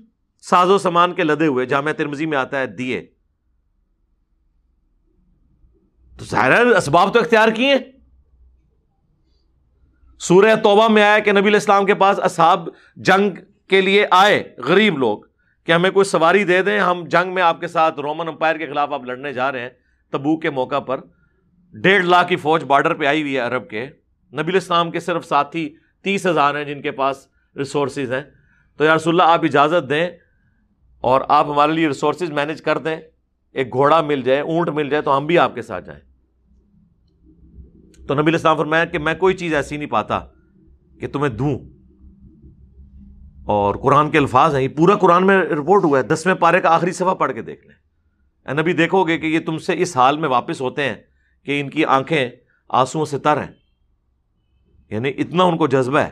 ساز 0.43 0.71
و 0.71 0.79
سامان 0.79 1.15
کے 1.15 1.25
لدے 1.25 1.47
ہوئے 1.47 1.67
جامع 1.67 1.93
ترمزی 1.93 2.27
میں 2.27 2.39
آتا 2.39 2.61
ہے، 2.61 2.67
دیے۔ 2.67 3.07
تو 6.19 6.25
ظاہر 6.25 6.67
اسباب 6.67 7.15
تو 7.15 7.21
اختیار 7.21 7.49
کیے 7.49 7.75
سورہ 10.19 10.57
توبہ 10.63 10.89
میں 10.89 11.03
آیا 11.03 11.19
کہ 11.19 11.33
نبی 11.33 11.49
الاسلام 11.49 11.87
کے 11.87 11.95
پاس 11.95 12.21
اصحاب 12.21 12.69
جنگ 12.97 13.31
کے 13.69 13.81
لیے 13.81 14.07
آئے، 14.11 14.55
غریب 14.59 14.99
لوگ، 14.99 15.19
کہ 15.65 15.73
ہمیں 15.73 15.91
کوئی 15.91 16.05
سواری 16.05 16.45
دے 16.45 16.63
دیں۔ 16.63 16.81
ہم 16.81 17.05
جنگ 17.07 17.35
میں 17.35 17.43
آپ 17.43 17.61
کے 17.61 17.69
ساتھ 17.69 18.01
رومن 18.01 18.29
امپائر 18.29 18.57
کے 18.57 18.67
خلاف 18.67 18.93
آپ 18.93 19.05
لڑنے 19.05 19.33
جا 19.33 19.53
رہے 19.53 19.61
ہیں۔ 19.61 19.71
تبو 20.11 20.37
کے 20.37 20.51
موقع 20.51 20.79
پر 20.79 21.01
ڈیڑھ 21.73 22.05
لاکھ 22.05 22.29
کی 22.29 22.37
فوج 22.37 22.65
بارڈر 22.65 22.95
پہ 22.95 23.07
آئی 23.07 23.23
ہوئی 23.23 23.35
ہے 23.35 23.41
عرب 23.41 23.71
کے۔ 23.71 23.87
نبی 24.33 24.53
الاسلام 24.53 24.91
کے 24.91 25.01
صرف 25.01 25.27
ساتھی 25.27 25.77
تیس 26.03 26.27
ہزار 26.27 26.55
ہیں 26.55 26.65
جن 26.65 26.83
کے 26.83 26.91
پاس 26.91 27.29
ریسورسز 27.57 28.13
ہیں۔ 28.13 28.42
تو 28.77 28.85
یا 28.85 28.97
رسول 28.97 29.21
اللہ، 29.21 29.33
آپ 29.33 29.45
اجازت 29.45 29.91
دیں 29.91 30.11
اور 31.01 31.21
آپ 31.29 31.47
ہمارے 31.47 31.73
لیے 31.73 31.89
ریسورسز 31.89 32.31
مینج 32.31 32.63
کر 32.63 32.79
دیں، 32.79 32.97
ایک 33.53 33.73
گھوڑا 33.73 34.01
مل 34.01 34.23
جائے، 34.23 34.41
اونٹ 34.41 34.69
مل 34.69 34.89
جائے، 34.89 35.03
تو 35.03 35.17
ہم 35.17 35.27
بھی 35.27 35.39
آپ 35.39 35.55
کے 35.55 35.63
ساتھ 35.63 35.85
جائیں۔ 35.85 36.01
تو 38.07 38.15
نبی 38.15 38.29
الاسلام 38.29 38.57
فرمایا 38.57 38.85
کہ 38.85 38.99
میں 38.99 39.15
کوئی 39.15 39.35
چیز 39.35 39.55
ایسی 39.55 39.77
نہیں 39.77 39.91
پاتا 39.91 40.21
کہ 41.01 41.09
تمہیں 41.09 41.33
دوں۔ 41.33 41.59
اور 43.45 43.75
قرآن 43.75 44.11
کے 44.11 44.19
الفاظ 44.19 44.55
ہیں 44.55 44.63
یہ 44.63 44.69
پورا 44.69 44.95
قرآن 44.95 45.27
میں 45.27 45.43
رپورٹ 45.43 45.85
ہوا 45.85 45.99
ہے، 45.99 46.03
دسویں 46.03 46.35
پارے 46.35 46.61
کا 46.61 46.75
آخری 46.75 46.93
صفحہ 46.93 47.15
پڑھ 47.15 47.33
کے 47.33 47.43
دیکھ 47.43 47.67
لیں۔ 47.67 47.83
نبی، 48.55 48.73
دیکھو 48.73 49.05
گے 49.05 49.19
کہ 49.19 49.27
یہ 49.27 49.41
تم 49.41 49.59
سے 49.59 49.73
اس 49.77 49.97
حال 49.97 50.19
میں 50.19 50.29
واپس 50.29 50.61
ہوتے 50.61 50.83
ہیں 50.83 50.95
کہ 51.45 51.61
ان 51.61 51.71
کی 51.71 51.85
آنکھیں 51.85 52.31
آنسو 52.69 53.05
سے 53.05 53.19
تر 53.19 53.37
ہیں۔ 53.37 53.53
یعنی 54.91 55.09
اتنا 55.09 55.45
ان 55.45 55.57
کو 55.57 55.67
جذبہ 55.67 55.99
ہے 55.99 56.11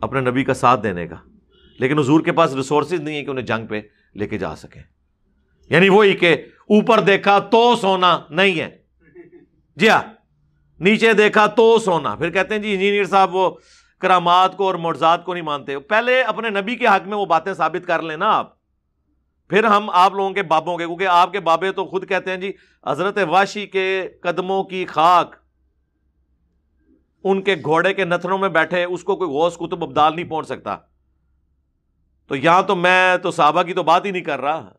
اپنے 0.00 0.20
نبی 0.20 0.44
کا 0.44 0.54
ساتھ 0.54 0.82
دینے 0.82 1.06
کا۔ 1.06 1.16
لیکن 1.78 1.98
حضور 1.98 2.20
کے 2.20 2.32
پاس 2.32 2.54
ریسورسز 2.54 3.00
نہیں 3.00 3.16
ہے 3.16 3.24
کہ 3.24 3.30
انہیں 3.30 3.46
جنگ 3.46 3.66
پہ 3.66 3.80
لے 4.14 4.26
کے 4.26 4.38
جا 4.38 4.56
سکیں۔ 4.56 4.82
یعنی 5.70 5.88
وہی 5.88 6.14
کہ 6.14 6.32
اوپر 6.60 7.00
دیکھا 7.00 7.38
تو 7.38 7.76
سونا 7.76 8.20
نہیں 8.30 8.60
ہے۔ 8.60 8.78
جی 9.76 9.88
ہاں 9.88 10.02
نیچے 10.80 11.12
دیکھا 11.12 11.46
تو 11.46 11.78
سونا۔ 11.78 12.14
پھر 12.14 12.30
کہتے 12.30 12.54
ہیں 12.54 12.62
جی 12.62 12.74
انجینئر 12.74 13.04
صاحب 13.04 13.34
وہ 13.34 13.50
کرامات 13.98 14.56
کو 14.56 14.64
اور 14.66 14.74
مرزاد 14.74 15.18
کو 15.24 15.34
نہیں 15.34 15.44
مانتے۔ 15.44 15.78
پہلے 15.78 16.22
اپنے 16.22 16.50
نبی 16.50 16.76
کے 16.76 16.86
حق 16.86 17.08
میں 17.08 17.16
وہ 17.16 17.26
باتیں 17.26 17.54
ثابت 17.54 17.86
کر 17.86 18.02
لیں 18.02 18.16
نا 18.16 18.30
آپ۔ 18.30 18.54
پھر 19.48 19.64
ہم 19.64 19.90
آپ 19.90 20.14
لوگوں 20.14 20.30
کے 20.30 20.42
بابوں 20.42 20.78
کے، 20.78 20.86
کیونکہ 20.86 21.06
آپ 21.06 21.32
کے 21.32 21.40
بابے 21.40 21.72
تو 21.72 21.84
خود 21.84 22.08
کہتے 22.08 22.30
ہیں 22.30 22.36
جی 22.36 22.52
حضرت 22.86 23.18
واشی 23.28 23.66
کے 23.66 24.08
قدموں 24.22 24.64
کی 24.64 24.86
خاک۔ 24.86 25.36
ان 27.24 27.42
کے 27.42 27.54
گھوڑے 27.64 27.94
کے 27.94 28.04
نتھروں 28.04 28.38
میں 28.38 28.48
بیٹھے، 28.48 28.84
اس 28.84 29.04
کو 29.04 29.16
کوئی 29.16 29.30
غوث 29.30 29.56
کتب 29.56 29.84
ابدال 29.84 30.16
نہیں 30.16 30.28
پہنچ 30.28 30.46
سکتا۔ 30.46 30.76
تو 32.32 32.36
یہاں 32.36 32.62
تو 32.62 32.76
میں 32.76 33.16
تو 33.16 33.30
صحابہ 33.30 33.62
کی 33.62 33.74
تو 33.74 33.82
بات 33.82 34.04
ہی 34.04 34.10
نہیں 34.10 34.22
کر 34.22 34.40
رہا۔ 34.40 34.72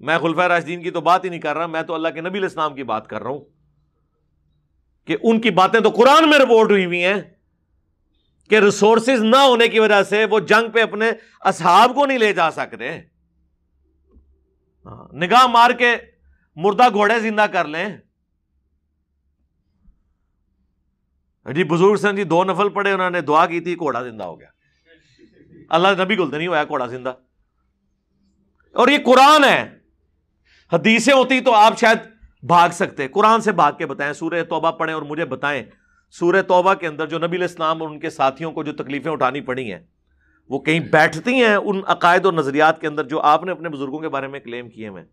میں 0.00 0.18
خلفۂ 0.18 0.44
راشدین 0.44 0.82
کی 0.82 0.90
تو 0.90 1.00
بات 1.00 1.24
ہی 1.24 1.30
نہیں 1.30 1.40
کر 1.40 1.56
رہا۔ 1.56 1.66
میں 1.66 1.82
تو 1.82 1.94
اللہ 1.94 2.08
کے 2.08 2.20
نبی 2.20 2.38
الاسلام 2.38 2.74
کی 2.74 2.82
بات 2.82 3.06
کر 3.06 3.22
رہا 3.22 3.30
ہوں۔ 3.30 3.44
کہ 5.06 5.16
ان 5.22 5.40
کی 5.40 5.50
باتیں 5.50 5.80
تو 5.80 5.90
قرآن 5.90 6.30
میں 6.30 6.38
رپورٹ 6.38 6.70
ہوئی 6.70 6.84
ہوئی 6.84 7.04
ہیں۔ 7.04 7.20
کہ 8.50 8.58
ریسورسز 8.58 9.22
نہ 9.22 9.36
ہونے 9.36 9.68
کی 9.68 9.78
وجہ 9.78 10.02
سے 10.02 10.24
وہ 10.24 10.40
جنگ 10.40 10.70
پہ 10.70 10.82
اپنے 10.82 11.10
اصحاب 11.40 11.94
کو 11.94 12.06
نہیں 12.06 12.18
لے 12.18 12.32
جا 12.32 12.50
سک 12.50 12.74
رہے 12.74 13.06
ہاں، 14.86 15.14
نگاہ 15.14 15.46
مار 15.46 15.70
کے 15.70 15.96
مردہ 16.56 16.90
گھوڑے 16.92 17.20
زندہ 17.20 17.46
کر 17.52 17.64
لیں۔ 17.64 17.88
جی 21.54 21.64
بزرگ 21.64 21.96
سن 21.96 22.16
جی 22.16 22.24
دو 22.24 22.44
نفل 22.44 22.68
پڑے 22.68 22.92
انہوں 22.92 23.10
نے 23.10 23.20
دعا 23.20 23.46
کی 23.46 23.60
تھی 23.60 23.78
گھوڑا 23.78 24.02
زندہ 24.02 24.24
ہو 24.24 24.40
گیا۔ 24.40 24.59
اللہ 25.70 25.88
نبی 26.02 26.18
گلتے 26.18 26.38
نہیں 26.38 26.48
ہوا 26.48 26.64
گھوڑا 26.64 26.86
زندہ۔ 26.86 27.12
اور 28.74 28.88
یہ 28.88 28.98
قرآن 29.04 29.44
ہے۔ 29.44 29.78
حدیثیں 30.72 31.14
ہوتی 31.14 31.40
تو 31.40 31.54
آپ 31.54 31.78
شاید 31.78 31.98
بھاگ 32.42 32.68
سکتے۔ 32.70 33.08
قرآن 33.08 33.40
سے 33.40 33.52
بھاگ 33.52 33.72
کے 33.78 33.86
بتائیں، 33.86 34.12
سورہ 34.12 34.42
توبہ 34.48 34.70
پڑھیں 34.70 34.94
اور 34.94 35.02
مجھے 35.02 35.24
بتائیں۔ 35.24 35.62
سورہ 36.10 36.42
توبہ 36.42 36.74
کے 36.74 36.86
اندر 36.86 37.06
جو 37.06 37.18
نبی 37.18 37.36
الاسلام 37.36 37.82
اور 37.82 37.90
ان 37.90 38.00
کے 38.00 38.10
ساتھیوں 38.10 38.52
کو 38.52 38.62
جو 38.62 38.72
تکلیفیں 38.72 39.12
اٹھانی 39.12 39.40
پڑی 39.40 39.72
ہیں، 39.72 39.80
وہ 40.48 40.58
کہیں 40.58 40.80
بیٹھتی 40.80 41.34
ہیں 41.34 41.54
ان 41.54 41.80
عقائد 41.86 42.24
اور 42.24 42.32
نظریات 42.32 42.80
کے 42.80 42.86
اندر 42.86 43.04
جو 43.04 43.20
آپ 43.20 43.44
نے 43.44 43.52
اپنے 43.52 43.68
بزرگوں 43.68 43.98
کے 43.98 44.08
بارے 44.08 44.26
میں 44.26 44.40
کلیم 44.40 44.68
کیے 44.68 44.88
ہوئے۔ 44.88 45.04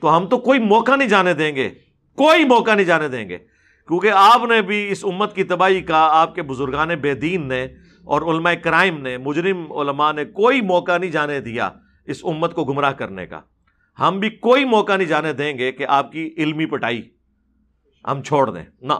تو 0.00 0.16
ہم 0.16 0.26
تو 0.26 0.38
کوئی 0.38 0.58
موقع 0.58 0.96
نہیں 0.96 1.08
جانے 1.08 1.34
دیں 1.34 1.56
گے۔ 1.56 1.70
کوئی 2.16 2.44
موقع 2.44 2.74
نہیں 2.74 2.86
جانے 2.86 3.08
دیں 3.08 3.28
گے۔ 3.28 3.38
کیونکہ 3.88 4.10
آپ 4.14 4.40
نے 4.44 4.62
بھی 4.62 4.90
اس 4.90 5.04
امت 5.04 5.34
کی 5.34 5.44
تباہی 5.44 5.80
کا، 5.80 6.08
آپ 6.12 6.34
کے 6.34 6.42
بزرگان 6.42 6.88
بے 6.88 7.14
دین 7.14 7.48
نے 7.48 7.66
اور 8.10 8.22
علماء 8.22 8.52
کرائم 8.52 9.00
نے، 9.00 9.18
مجرم 9.18 9.72
علماء 9.72 10.12
نے 10.12 10.24
کوئی 10.24 10.60
موقع 10.60 10.98
نہیں 10.98 11.10
جانے 11.10 11.40
دیا 11.40 11.70
اس 12.04 12.20
امت 12.24 12.54
کو 12.54 12.64
گمراہ 12.64 12.92
کرنے 12.92 13.26
کا۔ 13.26 13.40
ہم 14.00 14.18
بھی 14.18 14.30
کوئی 14.30 14.64
موقع 14.64 14.96
نہیں 14.96 15.08
جانے 15.08 15.32
دیں 15.32 15.58
گے 15.58 15.72
کہ 15.72 15.86
آپ 15.88 16.12
کی 16.12 16.34
علمی 16.36 16.66
پٹائی 16.66 17.10
ہم 18.06 18.22
چھوڑ 18.22 18.50
دیں۔ 18.50 18.64
نہ۔ 18.80 18.92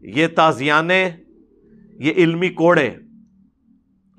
یہ 0.00 0.26
تازیانے، 0.26 1.10
یہ 1.92 2.12
علمی 2.16 2.48
کوڑے 2.48 2.94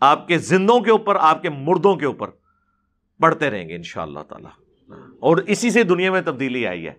آپ 0.02 0.28
کے 0.28 0.38
زندوں 0.38 0.80
کے 0.80 0.92
اوپر، 0.92 1.16
آپ 1.16 1.42
کے 1.42 1.50
مردوں 1.50 1.96
کے 1.96 2.06
اوپر 2.06 2.30
پڑھتے 3.20 3.50
رہیں 3.50 3.70
گے 3.70 3.76
ان 3.76 3.84
شاء 3.84 4.02
اللہ 4.02 4.20
تعالی۔ 4.20 4.48
اور 5.20 5.38
اسی 5.38 5.70
سے 5.70 5.84
دنیا 5.84 6.12
میں 6.12 6.22
تبدیلی 6.22 6.68
آئی 6.68 6.88
ہے۔ 6.88 6.94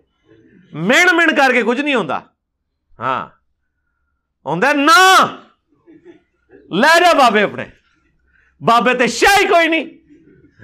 مین 0.72 1.16
مین 1.16 1.36
کر 1.36 1.52
کے 1.52 1.62
کچھ 1.62 1.80
نہیں 1.80 1.94
ہوتا 1.94 2.20
ہاں۔ 2.98 3.28
نہ۔ 4.74 5.36
لے 6.70 7.00
جا 7.00 7.12
بابے 7.12 7.42
اپنے۔ 7.42 7.64
بابے 8.60 8.94
تے 8.94 9.06
شاہی 9.06 9.46
کوئی 9.46 9.68
نہیں۔ 9.68 9.84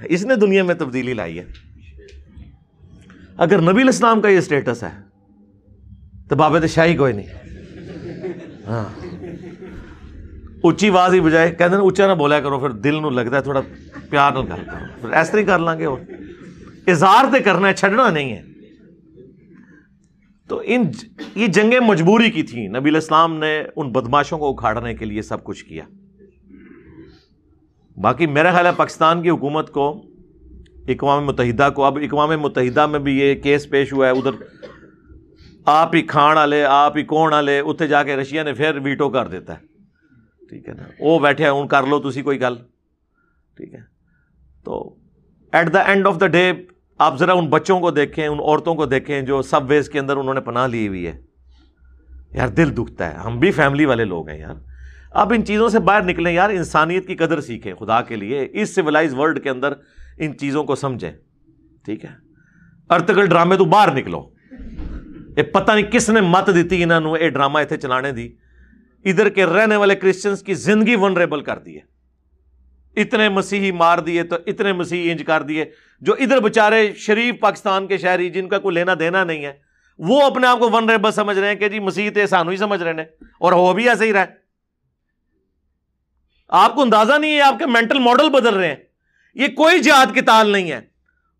اس 0.09 0.25
نے 0.25 0.35
دنیا 0.35 0.63
میں 0.63 0.75
تبدیلی 0.75 1.13
لائی 1.13 1.39
ہے۔ 1.39 1.45
اگر 3.37 3.61
نبی 3.61 3.81
الاسلام 3.81 4.21
کا 4.21 4.29
یہ 4.29 4.37
اسٹیٹس 4.37 4.83
ہے، 4.83 5.01
تو 6.29 6.35
بابے 6.35 6.59
تے 6.59 6.67
شاہی 6.67 6.95
کوئی 6.95 7.13
نہیں۔ 7.13 7.27
ہاں۔ 8.67 9.05
اچھی 10.63 10.89
آواز 10.89 11.13
ہی 11.13 11.21
بجائے 11.21 11.51
کہتے 11.51 11.75
ہیں 11.75 11.81
اچا 11.81 12.07
نہ 12.07 12.13
بولا 12.13 12.39
کرو، 12.39 12.59
پھر 12.59 12.69
دل 12.69 13.01
نو 13.01 13.09
لگتا 13.09 13.37
ہے 13.37 13.41
تھوڑا 13.41 13.61
پیار 14.09 14.31
نہ 14.31 14.37
کر 14.37 14.63
کرو۔ 14.63 14.85
پھر 15.01 15.09
اس 15.09 15.29
طرح 15.31 15.41
کر 15.41 15.59
لیں 15.59 15.79
گے 15.79 15.85
اور۔ 15.85 15.97
اظہار 16.87 17.25
تے 17.33 17.39
کرنا 17.39 17.67
ہے 17.67 17.73
چھڑنا 17.73 18.09
نہیں 18.09 18.31
ہے۔ 18.31 18.52
تو 20.47 20.61
ان 20.65 20.81
یہ 21.35 21.47
جنگیں 21.47 21.79
مجبوری 21.79 22.31
کی 22.31 22.43
تھیں۔ 22.43 22.69
نبی 22.69 22.89
الاسلام 22.89 23.35
نے 23.35 23.63
ان 23.75 23.91
بدماشوں 23.91 24.37
کو 24.37 24.49
اکھاڑنے 24.49 24.93
کے 24.93 25.05
لیے 25.05 25.21
سب 25.21 25.43
کچھ 25.43 25.65
کیا۔ 25.65 25.83
باقی 28.01 28.27
میرا 28.27 28.51
خیال 28.51 28.65
ہے 28.65 28.71
پاکستان 28.77 29.21
کی 29.21 29.29
حکومت 29.29 29.71
کو، 29.71 30.01
اقوام 30.87 31.25
متحدہ 31.25 31.69
کو، 31.75 31.83
اب 31.83 31.97
اقوام 31.97 32.29
متحدہ 32.29 32.87
میں 32.87 32.99
بھی 32.99 33.19
یہ 33.19 33.35
کیس 33.35 33.69
پیش 33.69 33.93
ہوا 33.93 34.07
ہے۔ 34.07 34.11
ادھر 34.11 34.43
آپ 35.65 35.95
ہی 35.95 36.01
کھان 36.01 36.37
والے 36.37 36.63
آپ 36.63 36.97
ہی 36.97 37.03
کون 37.03 37.33
والے 37.33 37.59
اتنے 37.59 37.87
جا 37.87 38.03
کے 38.03 38.15
رشیا 38.15 38.43
نے 38.43 38.53
پھر 38.53 38.77
ویٹو 38.83 39.09
کر 39.09 39.27
دیتا 39.27 39.53
ہے۔ 39.53 39.73
ٹھیک 40.49 40.69
ہے 40.69 40.73
نا؟ 40.73 40.83
وہ 40.99 41.19
بیٹھے 41.19 41.49
ہوں 41.49 41.67
کر 41.67 41.83
لو 41.83 42.11
تھی 42.11 42.21
کوئی 42.21 42.41
گل۔ 42.41 42.55
ٹھیک 43.55 43.73
ہے؟ 43.73 43.79
تو 44.63 44.95
at 45.51 45.73
the 45.73 45.79
end 45.79 46.07
of 46.07 46.19
the 46.19 46.27
day 46.27 46.53
آپ 46.97 47.19
ذرا 47.19 47.33
ان 47.33 47.45
بچوں 47.45 47.79
کو 47.79 47.91
دیکھیں، 47.91 48.27
ان 48.27 48.39
عورتوں 48.39 48.75
کو 48.75 48.85
دیکھیں 48.85 49.21
جو 49.21 49.41
سب 49.41 49.61
ویز 49.67 49.89
کے 49.89 49.99
اندر 49.99 50.17
انہوں 50.17 50.33
نے 50.33 50.41
پناہ 50.41 50.67
لی 50.67 50.87
ہوئی 50.87 51.07
ہے۔ 51.07 51.21
یار 52.31 52.47
دل 52.47 52.77
دکھتا 52.77 53.09
ہے، 53.09 53.17
ہم 53.17 53.39
بھی 53.39 53.51
فیملی 53.51 53.85
والے 53.85 54.05
لوگ 54.05 54.29
ہیں 54.29 54.39
یار۔ 54.39 54.55
اب 55.11 55.33
ان 55.35 55.45
چیزوں 55.45 55.69
سے 55.69 55.79
باہر 55.79 56.03
نکلیں، 56.03 56.31
یار 56.31 56.49
انسانیت 56.49 57.07
کی 57.07 57.15
قدر 57.15 57.41
سیکھیں 57.41 57.73
خدا 57.73 58.01
کے 58.01 58.15
لیے، 58.15 58.47
اس 58.51 58.75
سویلائز 58.75 59.13
ورلڈ 59.13 59.43
کے 59.43 59.49
اندر 59.49 59.73
ان 60.17 60.37
چیزوں 60.37 60.63
کو 60.63 60.75
سمجھیں۔ 60.75 61.11
ٹھیک 61.85 62.05
ہے؟ 62.05 62.09
ارتگل 62.89 63.25
ڈرامے 63.25 63.55
تو 63.55 63.65
باہر 63.65 63.95
نکلو۔ 63.95 64.29
یہ 65.37 65.43
پتہ 65.43 65.71
نہیں 65.71 65.91
کس 65.91 66.09
نے 66.09 66.21
مت 66.21 66.49
دیتی 66.53 66.83
انہوں 66.83 67.17
نے 67.17 67.25
یہ 67.25 67.29
ڈرامہ 67.29 67.59
اتنے 67.59 67.77
چلانے 67.77 68.11
دی۔ 68.11 68.29
ادھر 69.05 69.29
کے 69.29 69.45
رہنے 69.45 69.75
والے 69.75 69.95
کرسچنس 69.95 70.43
کی 70.43 70.53
زندگی 70.53 70.95
ونریبل 70.95 71.41
کر 71.41 71.59
دی 71.59 71.75
ہے۔ 71.75 71.92
اتنے 72.95 73.27
مسیحی 73.29 73.71
مار 73.71 73.97
دیے 73.97 74.23
تو 74.23 74.35
اتنے 74.47 74.73
مسیحی 74.73 75.11
انج 75.11 75.23
کر 75.27 75.41
دیے، 75.41 75.65
جو 76.01 76.13
ادھر 76.13 76.39
بچارے 76.39 76.93
شریف 76.95 77.39
پاکستان 77.39 77.87
کے 77.87 77.97
شہری 77.97 78.29
جن 78.29 78.49
کا 78.49 78.59
کوئی 78.59 78.75
لینا 78.75 78.93
دینا 78.99 79.23
نہیں 79.23 79.45
ہے، 79.45 79.53
وہ 79.99 80.21
اپنے 80.21 80.47
آپ 80.47 80.59
کو 80.59 80.69
ون 80.69 81.11
سمجھ 81.15 81.37
رہے 81.39 81.47
ہیں 81.47 81.55
کہ 81.55 81.69
جی 81.69 81.79
مسیح 81.79 82.09
تو 82.15 82.25
سانو 82.27 82.51
ہی 82.51 82.57
سمجھ 82.57 82.81
رہے 82.83 82.93
ہیں، 82.93 83.05
اور 83.39 83.53
وہ 83.53 83.73
بھی 83.73 83.89
ایسے 83.89 84.05
ہی 84.05 84.13
رہے۔ 84.13 84.25
آپ 86.49 86.75
کو 86.75 86.81
اندازہ 86.81 87.13
نہیں 87.13 87.35
ہے 87.35 87.41
آپ 87.41 87.59
کے 87.59 87.65
مینٹل 87.65 87.99
ماڈل 87.99 88.29
بدل 88.29 88.53
رہے 88.53 88.67
ہیں۔ 88.67 88.75
یہ 89.35 89.47
کوئی 89.55 89.79
جہاد 89.79 90.13
کی 90.13 90.21
تال 90.21 90.49
نہیں 90.49 90.71
ہے۔ 90.71 90.79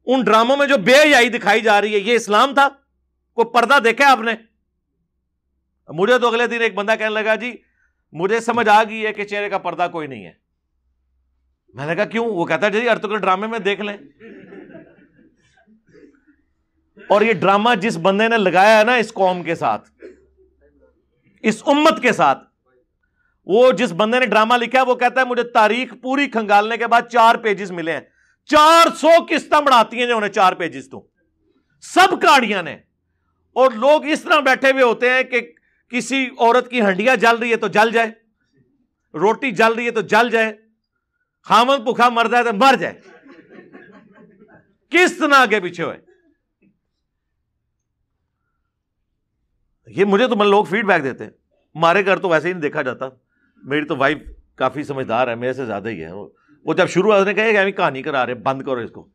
ان 0.08 0.22
ڈراموں 0.22 0.58
میں 0.58 0.68
جو 0.68 0.78
بے 0.78 1.02
حیائی 1.02 1.30
دکھائی 1.30 1.62
جا 1.62 1.80
رہی 1.82 1.94
ہے، 1.94 2.00
یہ 2.00 2.16
اسلام 2.16 2.54
تھا۔ 2.54 2.68
کوئی 3.38 3.54
پردہ 3.54 3.80
دیکھا 3.84 4.12
آپ 4.12 4.20
نے؟ 4.20 4.32
مجھے 5.90 6.18
تو 6.18 6.28
اگلے 6.28 6.48
دن 6.48 6.62
ایک 6.62 6.76
بندہ 6.76 6.96
کہنے 6.98 7.14
لگا 7.14 7.36
جی 7.36 7.56
مجھے 8.14 8.40
سمجھ 8.40 8.68
آ 8.70 8.84
گئی 8.84 9.06
ہے 9.06 9.14
کہ 9.14 9.24
چہرے 9.24 9.50
کا 9.50 9.58
پردہ 9.58 9.88
کوئی 9.92 10.08
نہیں 10.08 10.26
ہے۔ 10.26 10.43
میں 11.74 11.86
نے 11.88 11.96
کہا، 11.96 12.06
کیوں؟ 12.06 12.26
وہ 12.26 12.46
کہتا 12.46 12.66
ہے 12.66 12.72
جی 12.72 12.90
ارتقل 12.90 13.18
ڈرامے 13.18 13.48
میں 13.48 13.60
دیکھ 13.60 13.82
لیں. 13.82 13.98
اور 17.10 17.22
یہ 17.22 17.34
ڈرامہ 17.34 17.70
جس 17.82 17.98
بندے 18.02 18.28
نے 18.28 18.38
لگایا 18.38 18.80
ہے 18.80 18.84
نا 18.84 18.96
اس 18.96 19.14
قوم 19.14 19.44
کے 19.44 19.56
ساتھ، 19.56 19.90
اس 21.42 21.64
امت 21.66 22.02
کے 22.02 22.12
ساتھ، 22.12 22.44
وہ 23.46 23.72
جس 23.72 23.94
بندے 23.98 24.20
نے 24.20 24.26
ڈرامہ 24.26 24.54
لکھا 24.54 24.80
ہے، 24.80 24.86
وہ 24.86 24.96
کہتا 24.96 25.22
ہے، 25.22 25.26
مجھے 25.26 25.44
تاریخ 25.44 25.94
پوری 26.02 26.28
کھنگالنے 26.28 26.78
کے 26.78 26.88
بعد 26.88 27.02
چار 27.12 27.36
پیجز 27.36 27.72
ملے 27.72 27.92
ہیں۔ 27.92 28.02
چار 28.46 28.96
سو 28.96 29.08
قسطیں 29.30 29.62
بڑھاتی 29.62 30.00
ہیں 30.00 30.08
جو 30.08 30.18
انہیں 30.18 30.32
چار 30.32 30.54
پیجز 30.54 30.90
تو۔ 30.90 31.08
سب 31.82 32.22
کہانیاں 32.22 32.64
نے۔ 32.64 32.74
اور 33.54 33.72
لوگ 33.72 34.06
اس 34.06 34.22
طرح 34.22 34.40
بیٹھے 34.40 34.72
ہوئے 34.72 34.84
ہوتے 34.84 35.10
ہیں 35.10 35.24
کہ 35.24 35.52
کسی 35.90 36.30
عورت 36.40 36.70
کی 36.70 36.82
ہنڈیاں 36.82 37.16
جل 37.16 37.38
رہی 37.38 37.52
ہے 37.52 37.56
تو 37.56 37.68
جل 37.68 37.92
جائے، 37.92 38.12
روٹی 39.14 39.52
جل 39.52 39.74
رہی 39.74 39.86
ہے 39.86 39.92
تو 39.92 40.02
جل 40.02 40.30
جائے۔ 40.30 40.63
خامن 41.44 41.84
بھوکھا 41.84 42.10
مر 42.10 42.26
جائے 42.32 42.44
تو 42.44 42.54
مر 42.54 42.76
جائے۔ 42.80 43.02
کس 44.90 45.18
طرح 45.18 45.34
آگے 45.34 45.60
پیچھے 45.60 45.84
ہوئے؟ 45.84 45.98
یہ 49.88 50.06
مجھے 50.06 50.28
تو 50.28 50.44
لوگ 50.44 50.66
فیڈ 50.66 50.86
بیک 50.86 51.04
دیتے 51.04 51.24
ہیں۔ 51.24 51.32
ہمارے 51.76 52.06
گھر 52.06 52.18
تو 52.18 52.30
ویسے 52.30 52.48
ہی 52.48 52.54
نہیں 52.54 52.62
دیکھا 52.62 52.82
جاتا۔ 52.82 53.06
میری 53.64 53.86
تو 53.86 53.98
وائف 53.98 54.18
کافی 54.56 54.84
سمجھدار 54.84 55.28
ہے، 55.28 55.36
میرے 55.36 55.54
سے 55.54 55.66
زیادہ 55.66 55.90
ہی 55.90 56.04
ہے۔ 56.04 56.12
وہ 56.66 56.74
جب 56.74 56.88
شروع 56.88 57.24
نے 57.24 57.34
کہا 57.34 57.64
کہ 57.64 57.72
کہانی 57.72 58.02
کرا 58.02 58.26
رہے 58.26 58.34
بند 58.34 58.62
کرو 58.62 58.80
اس 58.80 58.92
کو۔ 58.92 59.10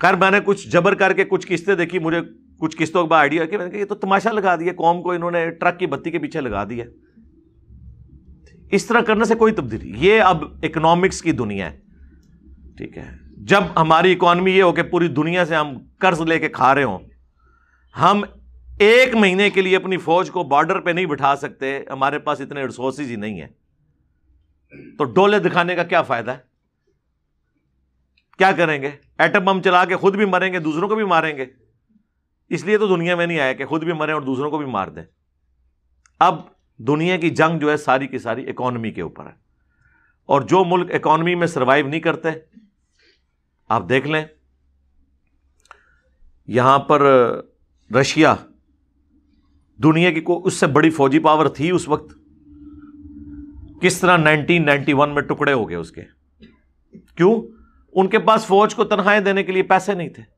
خیر، 0.00 0.14
میں 0.14 0.30
نے 0.30 0.40
کچھ 0.44 0.68
جبر 0.68 0.94
کر 0.94 1.12
کے 1.12 1.24
کچھ 1.24 1.46
قسطیں 1.48 1.74
دیکھی، 1.74 1.98
مجھے 1.98 2.20
کچھ 2.58 2.76
قسطوں 2.78 3.04
کے 3.04 3.08
بعد 3.08 3.20
آئیڈیا 3.20 3.44
کہ 3.44 3.58
میں 3.58 3.64
نے 3.64 3.70
کہا، 3.70 3.80
یہ 3.80 3.84
تو 3.84 3.94
تماشا 3.94 4.32
لگا 4.32 4.56
دیا 4.56 4.72
قوم 4.72 5.02
کو 5.02 5.10
انہوں 5.10 5.30
نے 5.30 5.50
ٹرک 5.50 5.78
کی 5.78 5.86
بتی 5.86 6.10
کے 6.10 6.18
پیچھے 6.18 6.40
لگا 6.40 6.64
دیا 6.64 6.84
اس 8.70 8.86
طرح 8.86 9.00
کرنے 9.00 9.24
سے 9.24 9.34
کوئی 9.34 9.52
تبدیلی 9.52 9.92
یہ 9.96 10.22
اب 10.22 10.44
اکنامکس 10.62 11.22
کی 11.22 11.32
دنیا 11.32 11.72
ہے۔ 11.72 11.80
ٹھیک 12.76 12.98
ہے۔ 12.98 13.16
جب 13.36 13.62
ہماری 13.76 14.12
اکانومی 14.12 14.50
یہ 14.50 14.62
ہو 14.62 14.72
کہ 14.72 14.82
پوری 14.82 15.08
دنیا 15.08 15.44
سے 15.44 15.54
ہم 15.54 15.78
قرض 15.98 16.20
لے 16.20 16.38
کے 16.38 16.48
کھا 16.48 16.74
رہے 16.74 16.82
ہوں، 16.82 16.98
ہم 18.00 18.22
ایک 18.78 19.14
مہینے 19.14 19.50
کے 19.50 19.62
لیے 19.62 19.76
اپنی 19.76 19.96
فوج 19.96 20.30
کو 20.30 20.42
بارڈر 20.42 20.80
پہ 20.80 20.90
نہیں 20.90 21.06
بٹھا 21.06 21.36
سکتے، 21.36 21.80
ہمارے 21.90 22.18
پاس 22.18 22.40
اتنے 22.40 22.62
ریسورسز 22.62 23.10
ہی 23.10 23.16
نہیں 23.16 23.40
ہے 23.40 23.46
تو 24.98 25.04
ڈولے 25.04 25.38
دکھانے 25.38 25.74
کا 25.74 25.82
کیا 25.82 26.02
فائدہ 26.02 26.30
ہے؟ 26.30 26.38
کیا 28.38 28.52
کریں 28.52 28.82
گے؟ 28.82 28.90
ایٹم 29.18 29.44
بم 29.44 29.62
چلا 29.62 29.84
کے 29.84 29.96
خود 29.96 30.16
بھی 30.16 30.24
مریں 30.24 30.52
گے، 30.52 30.58
دوسروں 30.58 30.88
کو 30.88 30.94
بھی 30.94 31.04
ماریں 31.04 31.36
گے۔ 31.36 31.46
اس 32.48 32.64
لیے 32.64 32.78
تو 32.78 32.86
دنیا 32.86 33.16
میں 33.16 33.26
نہیں 33.26 33.40
آیا 33.40 33.52
کہ 33.52 33.64
خود 33.64 33.84
بھی 33.84 33.92
مریں 33.92 34.14
اور 34.14 34.22
دوسروں 34.22 34.50
کو 34.50 34.58
بھی 34.58 34.66
مار 34.66 34.88
دیں۔ 34.88 35.02
اب 36.18 36.55
دنیا 36.78 37.16
کی 37.16 37.30
جنگ 37.30 37.58
جو 37.58 37.70
ہے 37.70 37.76
ساری 37.76 38.06
کی 38.06 38.18
ساری 38.18 38.50
اکانومی 38.50 38.90
کے 38.90 39.02
اوپر 39.02 39.26
ہے۔ 39.26 39.32
اور 40.26 40.40
جو 40.40 40.64
ملک 40.64 40.94
اکانومی 40.94 41.34
میں 41.34 41.46
سروائیو 41.46 41.88
نہیں 41.88 42.00
کرتے، 42.00 42.28
آپ 43.68 43.88
دیکھ 43.88 44.06
لیں۔ 44.06 44.24
یہاں 46.46 46.78
پر 46.78 47.02
رشیا، 48.00 48.34
دنیا 49.82 50.12
کی 50.12 50.20
کوئی 50.20 50.40
اس 50.44 50.54
سے 50.54 50.66
بڑی 50.66 50.90
فوجی 50.90 51.18
پاور 51.18 51.46
تھی 51.46 51.70
اس 51.70 51.88
وقت۔ 51.88 52.18
کس 53.80 54.00
طرح 54.00 54.16
نائنٹین 54.16 54.66
نائنٹی 54.66 54.92
ون 54.92 55.14
میں 55.14 55.22
ٹکڑے 55.22 55.52
ہو 55.52 55.68
گئے 55.68 55.76
اس 55.76 55.90
کے؟ 55.90 56.02
کیوں؟ 57.14 57.42
ان 57.92 58.08
کے 58.08 58.18
پاس 58.18 58.46
فوج 58.46 58.74
کو 58.74 58.84
تنخواہیں 58.84 59.20
دینے 59.20 59.42
کے 59.42 59.52
لیے 59.52 59.62
پیسے 59.62 59.94
نہیں 59.94 60.08
تھے۔ 60.08 60.35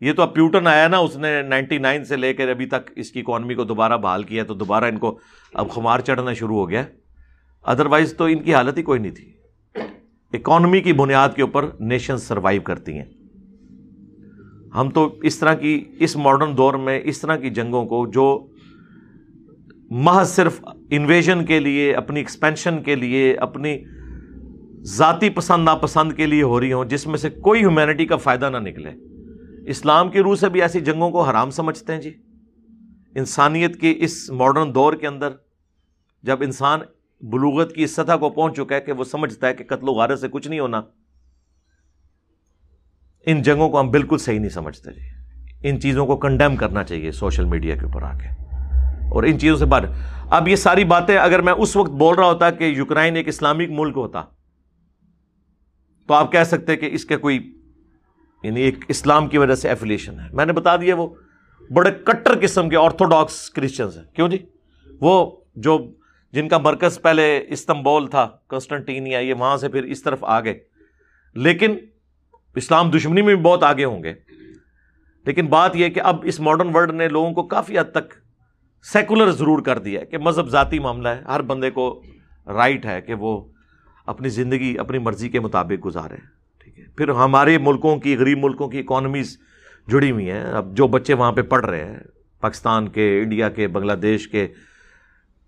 یہ 0.00 0.12
تو 0.12 0.22
اب 0.22 0.34
پیوٹن 0.34 0.66
آیا 0.66 0.88
نا، 0.88 0.98
اس 0.98 1.16
نے 1.16 1.42
نائنٹی 1.42 1.78
نائن 1.78 2.04
سے 2.04 2.16
لے 2.16 2.34
کر 2.34 2.48
ابھی 2.48 2.66
تک 2.66 2.90
اس 2.96 3.10
کی 3.10 3.20
اکانومی 3.20 3.54
کو 3.54 3.64
دوبارہ 3.64 3.96
بحال 3.96 4.22
کیا 4.22 4.44
تو 4.44 4.54
دوبارہ 4.54 4.84
ان 4.84 4.98
کو 4.98 5.18
اب 5.54 5.70
خمار 5.70 6.00
چڑھنا 6.00 6.32
شروع 6.32 6.56
ہو 6.56 6.70
گیا 6.70 6.84
ادروائز 7.62 8.14
تو 8.16 8.24
ان 8.24 8.38
کی 8.38 8.54
حالت 8.54 8.78
ہی 8.78 8.82
کوئی 8.82 9.00
نہیں 9.00 9.12
تھی۔ 9.12 9.32
اکانومی 10.32 10.80
کی 10.80 10.92
بنیاد 10.92 11.28
کے 11.36 11.42
اوپر 11.42 11.64
نیشن 11.80 12.18
سروائیو 12.18 12.62
کرتی 12.62 12.92
ہیں۔ 12.92 13.04
ہم 14.74 14.90
تو 14.90 15.18
اس 15.22 15.38
طرح 15.38 15.54
کی، 15.54 15.84
اس 15.98 16.16
ماڈرن 16.16 16.56
دور 16.56 16.74
میں 16.74 17.00
اس 17.04 17.20
طرح 17.20 17.36
کی 17.36 17.50
جنگوں 17.50 17.86
کو، 17.86 18.06
جو 18.06 18.46
محض 19.90 20.28
صرف 20.28 20.64
انویژن 20.90 21.44
کے 21.44 21.60
لیے، 21.60 21.94
اپنی 21.94 22.20
ایکسپینشن 22.20 22.82
کے 22.82 22.94
لیے، 22.94 23.34
اپنی 23.34 23.78
ذاتی 24.82 25.30
پسند، 25.30 25.64
ناپسند 25.64 26.12
کے 26.12 26.26
لیے 26.26 26.42
ہو 26.42 26.60
رہی 26.60 26.72
ہوں، 26.72 26.84
جس 26.84 27.06
میں 27.06 27.16
سے 27.16 27.30
کوئی 27.30 27.60
ہیومینٹی 27.60 28.06
کا 28.06 28.16
فائدہ 28.16 28.50
نہ 28.50 28.56
نکلے۔ 28.56 28.90
اسلام 29.66 30.10
کی 30.10 30.22
روح 30.22 30.34
سے 30.36 30.48
بھی 30.48 30.62
ایسی 30.62 30.80
جنگوں 30.80 31.10
کو 31.10 31.22
حرام 31.22 31.50
سمجھتے 31.50 31.92
ہیں 31.92 32.00
جی۔ 32.00 32.12
انسانیت 33.16 33.80
کے 33.80 33.94
اس 33.98 34.30
ماڈرن 34.30 34.74
دور 34.74 34.92
کے 34.92 35.06
اندر 35.06 35.32
جب 36.24 36.42
انسان 36.42 36.80
بلوغت 37.22 37.74
کی 37.74 37.84
اس 37.84 37.94
سطح 37.94 38.16
کو 38.20 38.30
پہنچ 38.30 38.56
چکا 38.56 38.74
ہے 38.74 38.80
کہ 38.80 38.92
وہ 38.92 39.04
سمجھتا 39.04 39.46
ہے 39.46 39.54
کہ 39.54 39.64
قتل 39.64 39.88
و 39.88 39.92
غارت 39.92 40.20
سے 40.20 40.28
کچھ 40.28 40.48
نہیں 40.48 40.60
ہونا، 40.60 40.80
ان 43.26 43.42
جنگوں 43.42 43.68
کو 43.68 43.80
ہم 43.80 43.90
بالکل 43.90 44.18
صحیح 44.18 44.38
نہیں 44.38 44.50
سمجھتے 44.50 44.92
جی۔ 44.92 45.68
ان 45.68 45.80
چیزوں 45.80 46.06
کو 46.06 46.16
کنڈیم 46.16 46.56
کرنا 46.56 46.84
چاہیے 46.84 47.10
سوشل 47.12 47.44
میڈیا 47.44 47.76
کے 47.76 47.84
اوپر 47.84 48.02
آ 48.02 48.12
کے 48.18 48.28
اور 49.08 49.22
ان 49.22 49.38
چیزوں 49.38 49.56
سے 49.56 49.64
باہر۔ 49.64 49.84
اب 50.30 50.48
یہ 50.48 50.56
ساری 50.56 50.84
باتیں 50.84 51.16
اگر 51.16 51.42
میں 51.42 51.52
اس 51.52 51.76
وقت 51.76 51.90
بول 51.98 52.16
رہا 52.16 52.26
ہوتا 52.26 52.50
کہ 52.50 52.64
یوکرائن 52.66 53.16
ایک 53.16 53.28
اسلامک 53.28 53.70
ملک 53.70 53.96
ہوتا، 53.96 54.22
تو 56.08 56.14
آپ 56.14 56.32
کہہ 56.32 56.44
سکتے 56.46 56.76
کہ 56.76 56.88
اس 56.92 57.04
کے 57.04 57.16
کوئی 57.16 57.38
یعنی 58.44 58.60
ایک 58.60 58.78
اسلام 58.88 59.28
کی 59.28 59.38
وجہ 59.38 59.54
سے 59.54 59.68
ایفیلیشن 59.68 60.20
ہے۔ 60.20 60.26
میں 60.32 60.46
نے 60.46 60.52
بتا 60.52 60.76
دیا 60.76 60.94
وہ 60.96 61.14
بڑے 61.70 61.90
کٹر 61.90 62.38
قسم 62.40 62.68
کے 62.68 62.76
آرتھوڈاکس 62.76 63.50
کرسچنس 63.50 63.96
ہیں۔ 63.96 64.04
کیوں 64.14 64.28
جی؟ 64.28 64.38
وہ 65.00 65.36
جو 65.54 65.92
جن 66.32 66.48
کا 66.48 66.58
مرکز 66.58 67.02
پہلے 67.02 67.44
استنبول 67.48 68.06
تھا 68.06 68.28
کنسٹنٹینیا 68.50 69.18
یہ 69.18 69.34
وہاں 69.34 69.56
سے 69.56 69.68
پھر 69.68 69.84
اس 69.84 70.02
طرف 70.02 70.24
آ 70.24 70.40
گئے۔ 70.40 70.58
لیکن 71.34 71.74
اسلام 72.54 72.90
دشمنی 72.90 73.22
میں 73.22 73.34
بھی 73.34 73.42
بہت 73.42 73.62
آگے 73.62 73.84
ہوں 73.84 74.02
گے۔ 74.02 74.14
لیکن 75.26 75.46
بات 75.46 75.76
یہ 75.76 75.88
کہ 75.88 76.00
اب 76.00 76.16
اس 76.24 76.40
ماڈرن 76.40 76.76
ورلڈ 76.76 76.90
نے 76.90 77.08
لوگوں 77.08 77.32
کو 77.32 77.42
کافی 77.42 77.78
حد 77.78 77.90
تک 77.92 78.14
سیکولر 78.82 79.30
ضرور 79.30 79.62
کر 79.62 79.78
دیا 79.78 80.00
ہے 80.00 80.06
کہ 80.06 80.18
مذہب 80.18 80.48
ذاتی 80.48 80.78
معاملہ 80.78 81.08
ہے۔ 81.08 81.22
ہر 81.22 81.42
بندے 81.42 81.70
کو 81.70 82.02
رائٹ 82.46 82.86
ہے 82.86 83.00
کہ 83.00 83.14
وہ 83.14 83.48
اپنی 84.06 84.28
زندگی، 84.28 84.78
اپنی 84.78 84.98
مرضی 84.98 85.28
کے 85.28 85.40
مطابق 85.40 85.86
گزارے۔ 85.86 86.43
ٹھیک 86.74 86.86
ہے 86.86 86.92
پھر 86.96 87.08
ہمارے 87.08 87.58
ملکوں 87.58 87.96
کی، 87.96 88.16
غریب 88.16 88.38
ملکوں 88.44 88.68
کی 88.68 88.78
اکانومیز 88.78 89.38
جڑی 89.88 90.10
ہوئی 90.10 90.30
ہیں۔ 90.30 90.42
اب 90.42 90.76
جو 90.76 90.86
بچے 90.86 91.14
وہاں 91.14 91.32
پہ 91.32 91.42
پڑھ 91.42 91.66
رہے 91.66 91.84
ہیں، 91.84 91.98
پاکستان 92.40 92.88
کے، 92.88 93.20
انڈیا 93.22 93.48
کے، 93.48 93.68
بنگلہ 93.68 93.92
دیش 93.92 94.28
کے، 94.28 94.48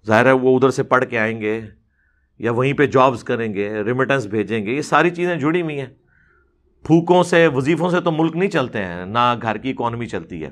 ظاہر 0.07 0.27
ہے 0.27 0.33
وہ 0.33 0.57
ادھر 0.57 0.71
سے 0.71 0.83
پڑھ 0.83 1.05
کے 1.05 1.19
آئیں 1.19 1.41
گے 1.41 1.61
یا 2.39 2.51
وہیں 2.51 2.73
پہ 2.73 2.87
جابس 2.87 3.25
کریں 3.25 3.55
گے 3.55 3.83
ریمیٹنس 3.83 4.27
بھیجیں 4.27 4.67
گے، 4.67 4.73
یہ 4.73 4.83
ساری 4.83 5.11
چیزیں 5.11 5.37
جڑی 5.37 5.63
ہوئی 5.63 5.81
ہیں۔ 5.81 5.87
پھوکوں 6.83 7.23
سے، 7.23 7.47
وظیفوں 7.47 7.91
سے 7.91 8.01
تو 8.01 8.13
ملک 8.13 8.37
نہیں 8.37 8.51
چلتے 8.51 8.79
ہیں، 8.79 9.07
نہ 9.07 9.35
گھر 9.43 9.57
کی 9.57 9.71
اکانومی 9.71 10.07
چلتی 10.07 10.45
ہے۔ 10.45 10.51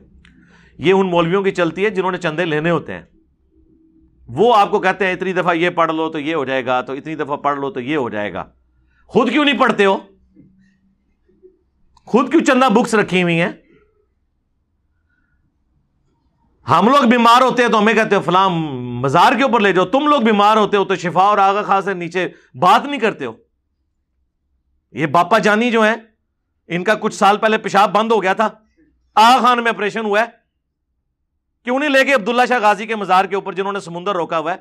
یہ 0.79 0.93
ان 0.93 1.11
مولویوں 1.11 1.43
کی 1.43 1.51
چلتی 1.51 1.85
ہے 1.85 1.91
جنہوں 1.91 2.13
نے 2.13 2.19
چندے 2.19 2.45
لینے 2.45 2.71
ہوتے 2.71 2.93
ہیں۔ 2.93 3.03
وہ 4.29 4.57
آپ 4.57 4.71
کو 4.71 4.79
کہتے 4.79 5.07
ہیں، 5.07 5.13
اتنی 5.13 5.33
دفعہ 5.33 5.55
یہ 5.55 5.71
پڑھ 5.71 5.93
لو 5.93 6.11
تو 6.11 6.19
یہ 6.19 6.35
ہو 6.35 6.45
جائے 6.45 6.67
گا، 6.67 6.81
تو 6.81 6.93
اتنی 6.93 7.15
دفعہ 7.15 7.37
پڑھ 7.37 7.59
لو 7.59 7.71
تو 7.71 7.81
یہ 7.81 7.97
ہو 7.97 8.11
جائے 8.11 8.33
گا۔ 8.33 8.45
خود 9.07 9.31
کیوں 9.31 9.45
نہیں 9.45 9.59
پڑھتے 9.59 9.85
ہو؟ 9.85 9.99
خود 12.05 12.31
کیوں 12.31 12.45
چندہ 12.45 12.69
بکس 12.69 12.95
رکھی 12.95 13.23
ہوئی 13.23 13.41
ہیں؟ 13.41 13.53
ہم 16.69 16.89
لوگ 16.89 17.09
بیمار 17.09 17.43
ہوتے 17.43 17.63
ہیں 17.63 17.71
تو 17.71 17.79
ہمیں 17.79 17.95
کہتے 17.95 18.17
ہو 18.17 18.21
فلاں 18.21 18.49
مزار 19.01 19.33
کے 19.37 19.43
اوپر 19.43 19.61
لے 19.61 19.73
جاؤ، 19.73 19.85
تم 19.85 20.07
لوگ 20.07 20.21
بیمار 20.21 20.57
ہوتے 20.57 20.77
ہو 20.77 20.85
تو 20.85 20.97
شفا 20.97 21.23
اور 21.23 21.39
آگا 21.39 21.63
خاص 21.63 21.89
نیچے 21.89 22.29
بات 22.55 22.85
نہیں 22.85 23.01
کرتے 23.01 23.25
ہو۔ 23.25 23.33
یہ 24.93 25.07
باپا 25.07 25.39
جانی 25.39 25.71
جو 25.71 25.83
ہیں، 25.83 25.95
ان 26.67 26.85
کا 26.85 26.95
کچھ 26.95 27.15
سال 27.15 27.37
پہلے 27.37 27.59
پیشاب 27.59 27.93
بند 27.93 28.13
ہو 28.13 28.23
گیا 28.23 28.33
تھا۔ 28.33 28.49
آغا 29.15 29.41
خان 29.41 29.63
میں 29.63 29.73
آپریشن 29.73 30.05
ہوا 30.05 30.21
ہے۔ 30.21 30.25
کیوں 31.65 31.79
نہیں 31.79 31.91
لے 31.91 32.05
کے 32.05 32.15
عبداللہ 32.15 32.43
شاہ 32.49 32.59
غازی 32.59 32.87
کے 32.87 32.97
مزار 32.97 33.25
کے 33.25 33.35
اوپر 33.35 33.53
جنہوں 33.53 33.73
نے 33.73 33.81
سمندر 33.81 34.15
روکا 34.15 34.39
ہوا 34.39 34.53
ہے۔ 34.53 34.57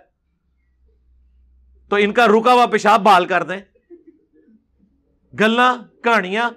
تو 1.90 1.96
ان 1.96 2.14
کا 2.14 2.28
رکا 2.28 2.54
ہوا 2.54 2.66
پیشاب 2.66 3.04
بحال 3.04 3.26
کر 3.26 3.44
دیں۔ 3.44 3.60
گلا 5.40 5.76
کہانیاں 6.04 6.50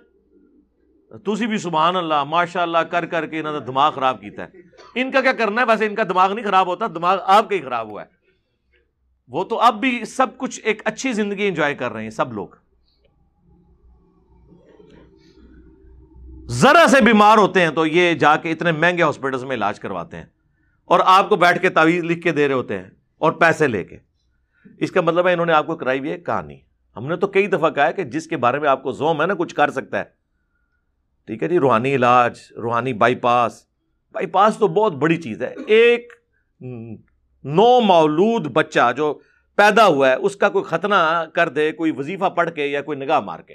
تھی 1.24 1.46
بھی 1.46 1.58
سبحان 1.58 1.96
اللہ، 1.96 2.24
ماشاء 2.24 2.62
اللہ، 2.62 2.78
کر 2.78 3.06
کر 3.06 3.26
کے 3.26 3.40
انہوں 3.40 3.52
نے 3.52 3.60
دماغ 3.60 3.92
خراب 3.92 4.20
کیتا 4.20 4.44
ہے۔ 4.44 4.48
ان 4.94 5.10
کا 5.10 5.20
کیا 5.20 5.32
کرنا 5.32 5.60
ہے؟ 5.60 5.66
ویسے 5.66 5.86
ان 5.86 5.94
کا 5.94 6.02
دماغ 6.02 6.32
نہیں 6.32 6.46
خراب 6.46 6.66
ہوتا، 6.66 6.86
دماغ 6.86 7.18
آپ 7.24 7.48
کا 7.48 7.56
ہی 7.56 7.60
خراب 7.60 7.90
ہوا 7.90 8.02
ہے۔ 8.02 8.06
وہ 9.28 9.44
تو 9.44 9.60
اب 9.60 9.80
بھی 9.80 10.04
سب 10.04 10.26
کچھ 10.36 10.60
ایک 10.64 10.82
اچھی 10.84 11.12
زندگی 11.12 11.48
انجوائے 11.48 11.74
کر 11.74 11.92
رہے 11.92 12.02
ہیں 12.02 12.10
سب 12.10 12.32
لوگ۔ 12.32 12.48
ذرا 16.46 16.86
سے 16.88 17.00
بیمار 17.00 17.38
ہوتے 17.38 17.60
ہیں 17.60 17.70
تو 17.70 17.86
یہ 17.86 18.14
جا 18.14 18.36
کے 18.36 18.50
اتنے 18.50 18.72
مہنگے 18.72 19.02
ہاسپٹل 19.02 19.44
میں 19.44 19.56
علاج 19.56 19.80
کرواتے 19.80 20.16
ہیں 20.16 20.24
اور 20.84 21.00
آپ 21.04 21.28
کو 21.28 21.36
بیٹھ 21.36 21.62
کے 21.62 21.68
تعویذ 21.68 22.04
لکھ 22.04 22.20
کے 22.20 22.32
دے 22.32 22.48
رہے 22.48 22.54
ہوتے 22.54 22.78
ہیں 22.78 22.90
اور 23.18 23.32
پیسے 23.32 23.66
لے 23.66 23.84
کے۔ 23.84 23.98
اس 24.78 24.90
کا 24.90 25.00
مطلب 25.00 25.28
ہے 25.28 25.32
انہوں 25.32 25.46
نے 25.46 25.52
آپ 25.52 25.66
کو 25.66 25.76
کرائی 25.76 25.98
ہوئی 25.98 26.10
ہے 26.10 26.18
کہانی۔ 26.18 26.58
ہم 26.96 27.06
نے 27.06 27.16
تو 27.16 27.26
کئی 27.26 27.46
دفعہ 27.46 27.70
کہا 27.70 27.86
ہے 27.86 27.92
کہ 27.92 28.04
جس 28.04 28.26
کے 28.26 28.36
بارے 28.36 28.58
میں 28.58 28.68
آپ 28.68 28.82
کو 28.82 28.92
زوم 28.92 29.22
ہے 29.22 29.26
نا، 29.26 29.34
کچھ 29.34 29.54
کر 29.54 29.70
سکتا 29.70 29.98
ہے۔ 29.98 30.15
ٹھیک 31.26 31.42
ہے 31.42 31.48
جی 31.48 31.58
روحانی 31.58 31.94
علاج، 31.94 32.38
روحانی 32.56 32.92
بائی 32.92 33.14
پاس 33.14 33.66
بائی 34.12 34.26
پاس 34.26 34.56
تو 34.56 34.68
بہت 34.68 34.92
بڑی 34.92 35.16
چیز 35.16 35.42
ہے۔ 35.42 35.54
ایک 35.66 36.12
نو 37.44 37.80
مولود 37.80 38.46
بچہ 38.46 38.92
جو 38.96 39.20
پیدا 39.56 39.86
ہوا 39.86 40.08
ہے، 40.08 40.14
اس 40.14 40.36
کا 40.36 40.48
کوئی 40.48 40.64
ختنہ 40.64 41.24
کر 41.34 41.48
دے، 41.48 41.72
کوئی 41.72 41.92
وظیفہ 41.92 42.24
پڑھ 42.24 42.50
کے 42.50 42.66
یا 42.66 42.82
کوئی 42.82 42.98
نگاہ 42.98 43.20
مار 43.20 43.40
کے۔ 43.40 43.54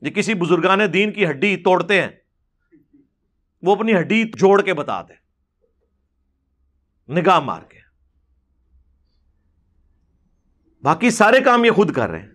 یہ 0.00 0.10
کسی 0.10 0.34
بزرگان 0.34 0.80
دین 0.92 1.12
کی 1.12 1.26
ہڈی 1.26 1.56
توڑتے 1.56 2.02
ہیں۔ 2.02 2.08
وہ 3.62 3.76
اپنی 3.76 3.96
ہڈی 3.96 4.24
جوڑ 4.24 4.62
کے 4.62 4.74
بتا 4.74 5.02
دیں۔ 5.02 5.16
نگاہ 7.10 7.40
مار 7.40 7.62
کے۔ 7.62 7.78
باقی 10.82 11.10
سارے 11.10 11.40
کام 11.40 11.64
یہ 11.64 11.70
خود 11.70 11.92
کر 11.92 12.08
رہے 12.08 12.18
ہیں۔ 12.18 12.28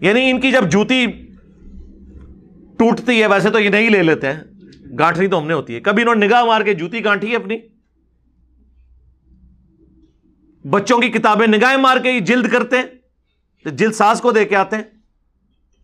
یعنی 0.00 0.30
ان 0.30 0.40
کی 0.40 0.52
جب 0.52 0.70
جوتی 0.70 1.27
ٹوٹتی 2.78 3.22
ہے، 3.22 3.26
ویسے 3.26 3.50
تو 3.50 3.58
یہ 3.58 3.70
نہیں 3.70 3.90
لے 3.90 4.02
لیتے 4.02 4.32
ہیں۔ 4.32 4.40
گانٹھی 4.98 5.28
تو 5.28 5.38
ہم 5.38 5.46
نے 5.46 5.54
ہوتی 5.54 5.74
ہے۔ 5.74 5.80
کبھی 5.80 6.02
انہوں 6.02 6.14
نے 6.14 6.26
نگاہ 6.26 6.44
مار 6.44 6.60
کے 6.60 6.74
جوتی 6.74 7.04
گانٹھی 7.04 7.30
ہے 7.30 7.36
اپنی؟ 7.36 7.58
بچوں 10.68 10.98
کی 10.98 11.08
کتابیں 11.08 11.46
نگاہیں 11.46 11.76
مار 11.76 11.96
کے 11.96 12.10
یہ 12.10 12.20
جلد 12.20 12.52
کرتے 12.52 12.76
ہیں، 12.76 12.84
تو 13.64 13.70
جلد 13.70 13.92
ساز 13.92 14.20
کو 14.20 14.32
دے 14.32 14.44
کے 14.44 14.56
آتے 14.56 14.76
ہیں۔ 14.76 14.82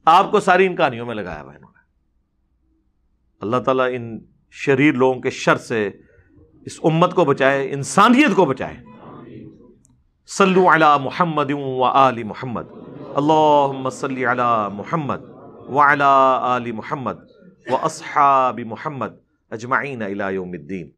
آپ 0.05 0.31
کو 0.31 0.41
ساری 0.41 0.67
ان 0.67 0.77
کہانیوں 0.77 1.07
میں 1.07 1.15
لگایا 1.15 1.43
ہوا 1.43 1.53
انہوں 1.53 1.71
نے۔ 1.71 1.83
اللہ 3.41 3.57
تعالیٰ 3.57 3.87
ان 3.93 4.19
شریر 4.51 4.95
لوگوں 4.95 5.21
کے 5.21 5.31
شر 5.31 5.57
سے 5.57 5.91
اس 6.65 6.81
امت 6.83 7.15
کو 7.15 7.25
بچائے، 7.25 7.73
انسانیت 7.73 8.37
کو 8.37 8.45
بچائے۔ 8.45 8.77
صلو 10.27 10.69
علی 10.73 11.05
محمد 11.05 11.51
و 11.51 11.85
آل 11.85 12.23
محمد۔ 12.23 12.63
اللہ 13.15 13.89
صلی 13.91 14.27
علی 14.27 14.69
محمد۔ 14.73 15.34
وعلی 15.69 16.03
آل 16.03 16.73
محمد 16.73 17.19
و 17.71 17.75
اصحاب 17.75 18.61
محمد 18.61 19.19
اجمعین 19.53 20.03
یوم 20.33 20.51
الدین 20.51 20.95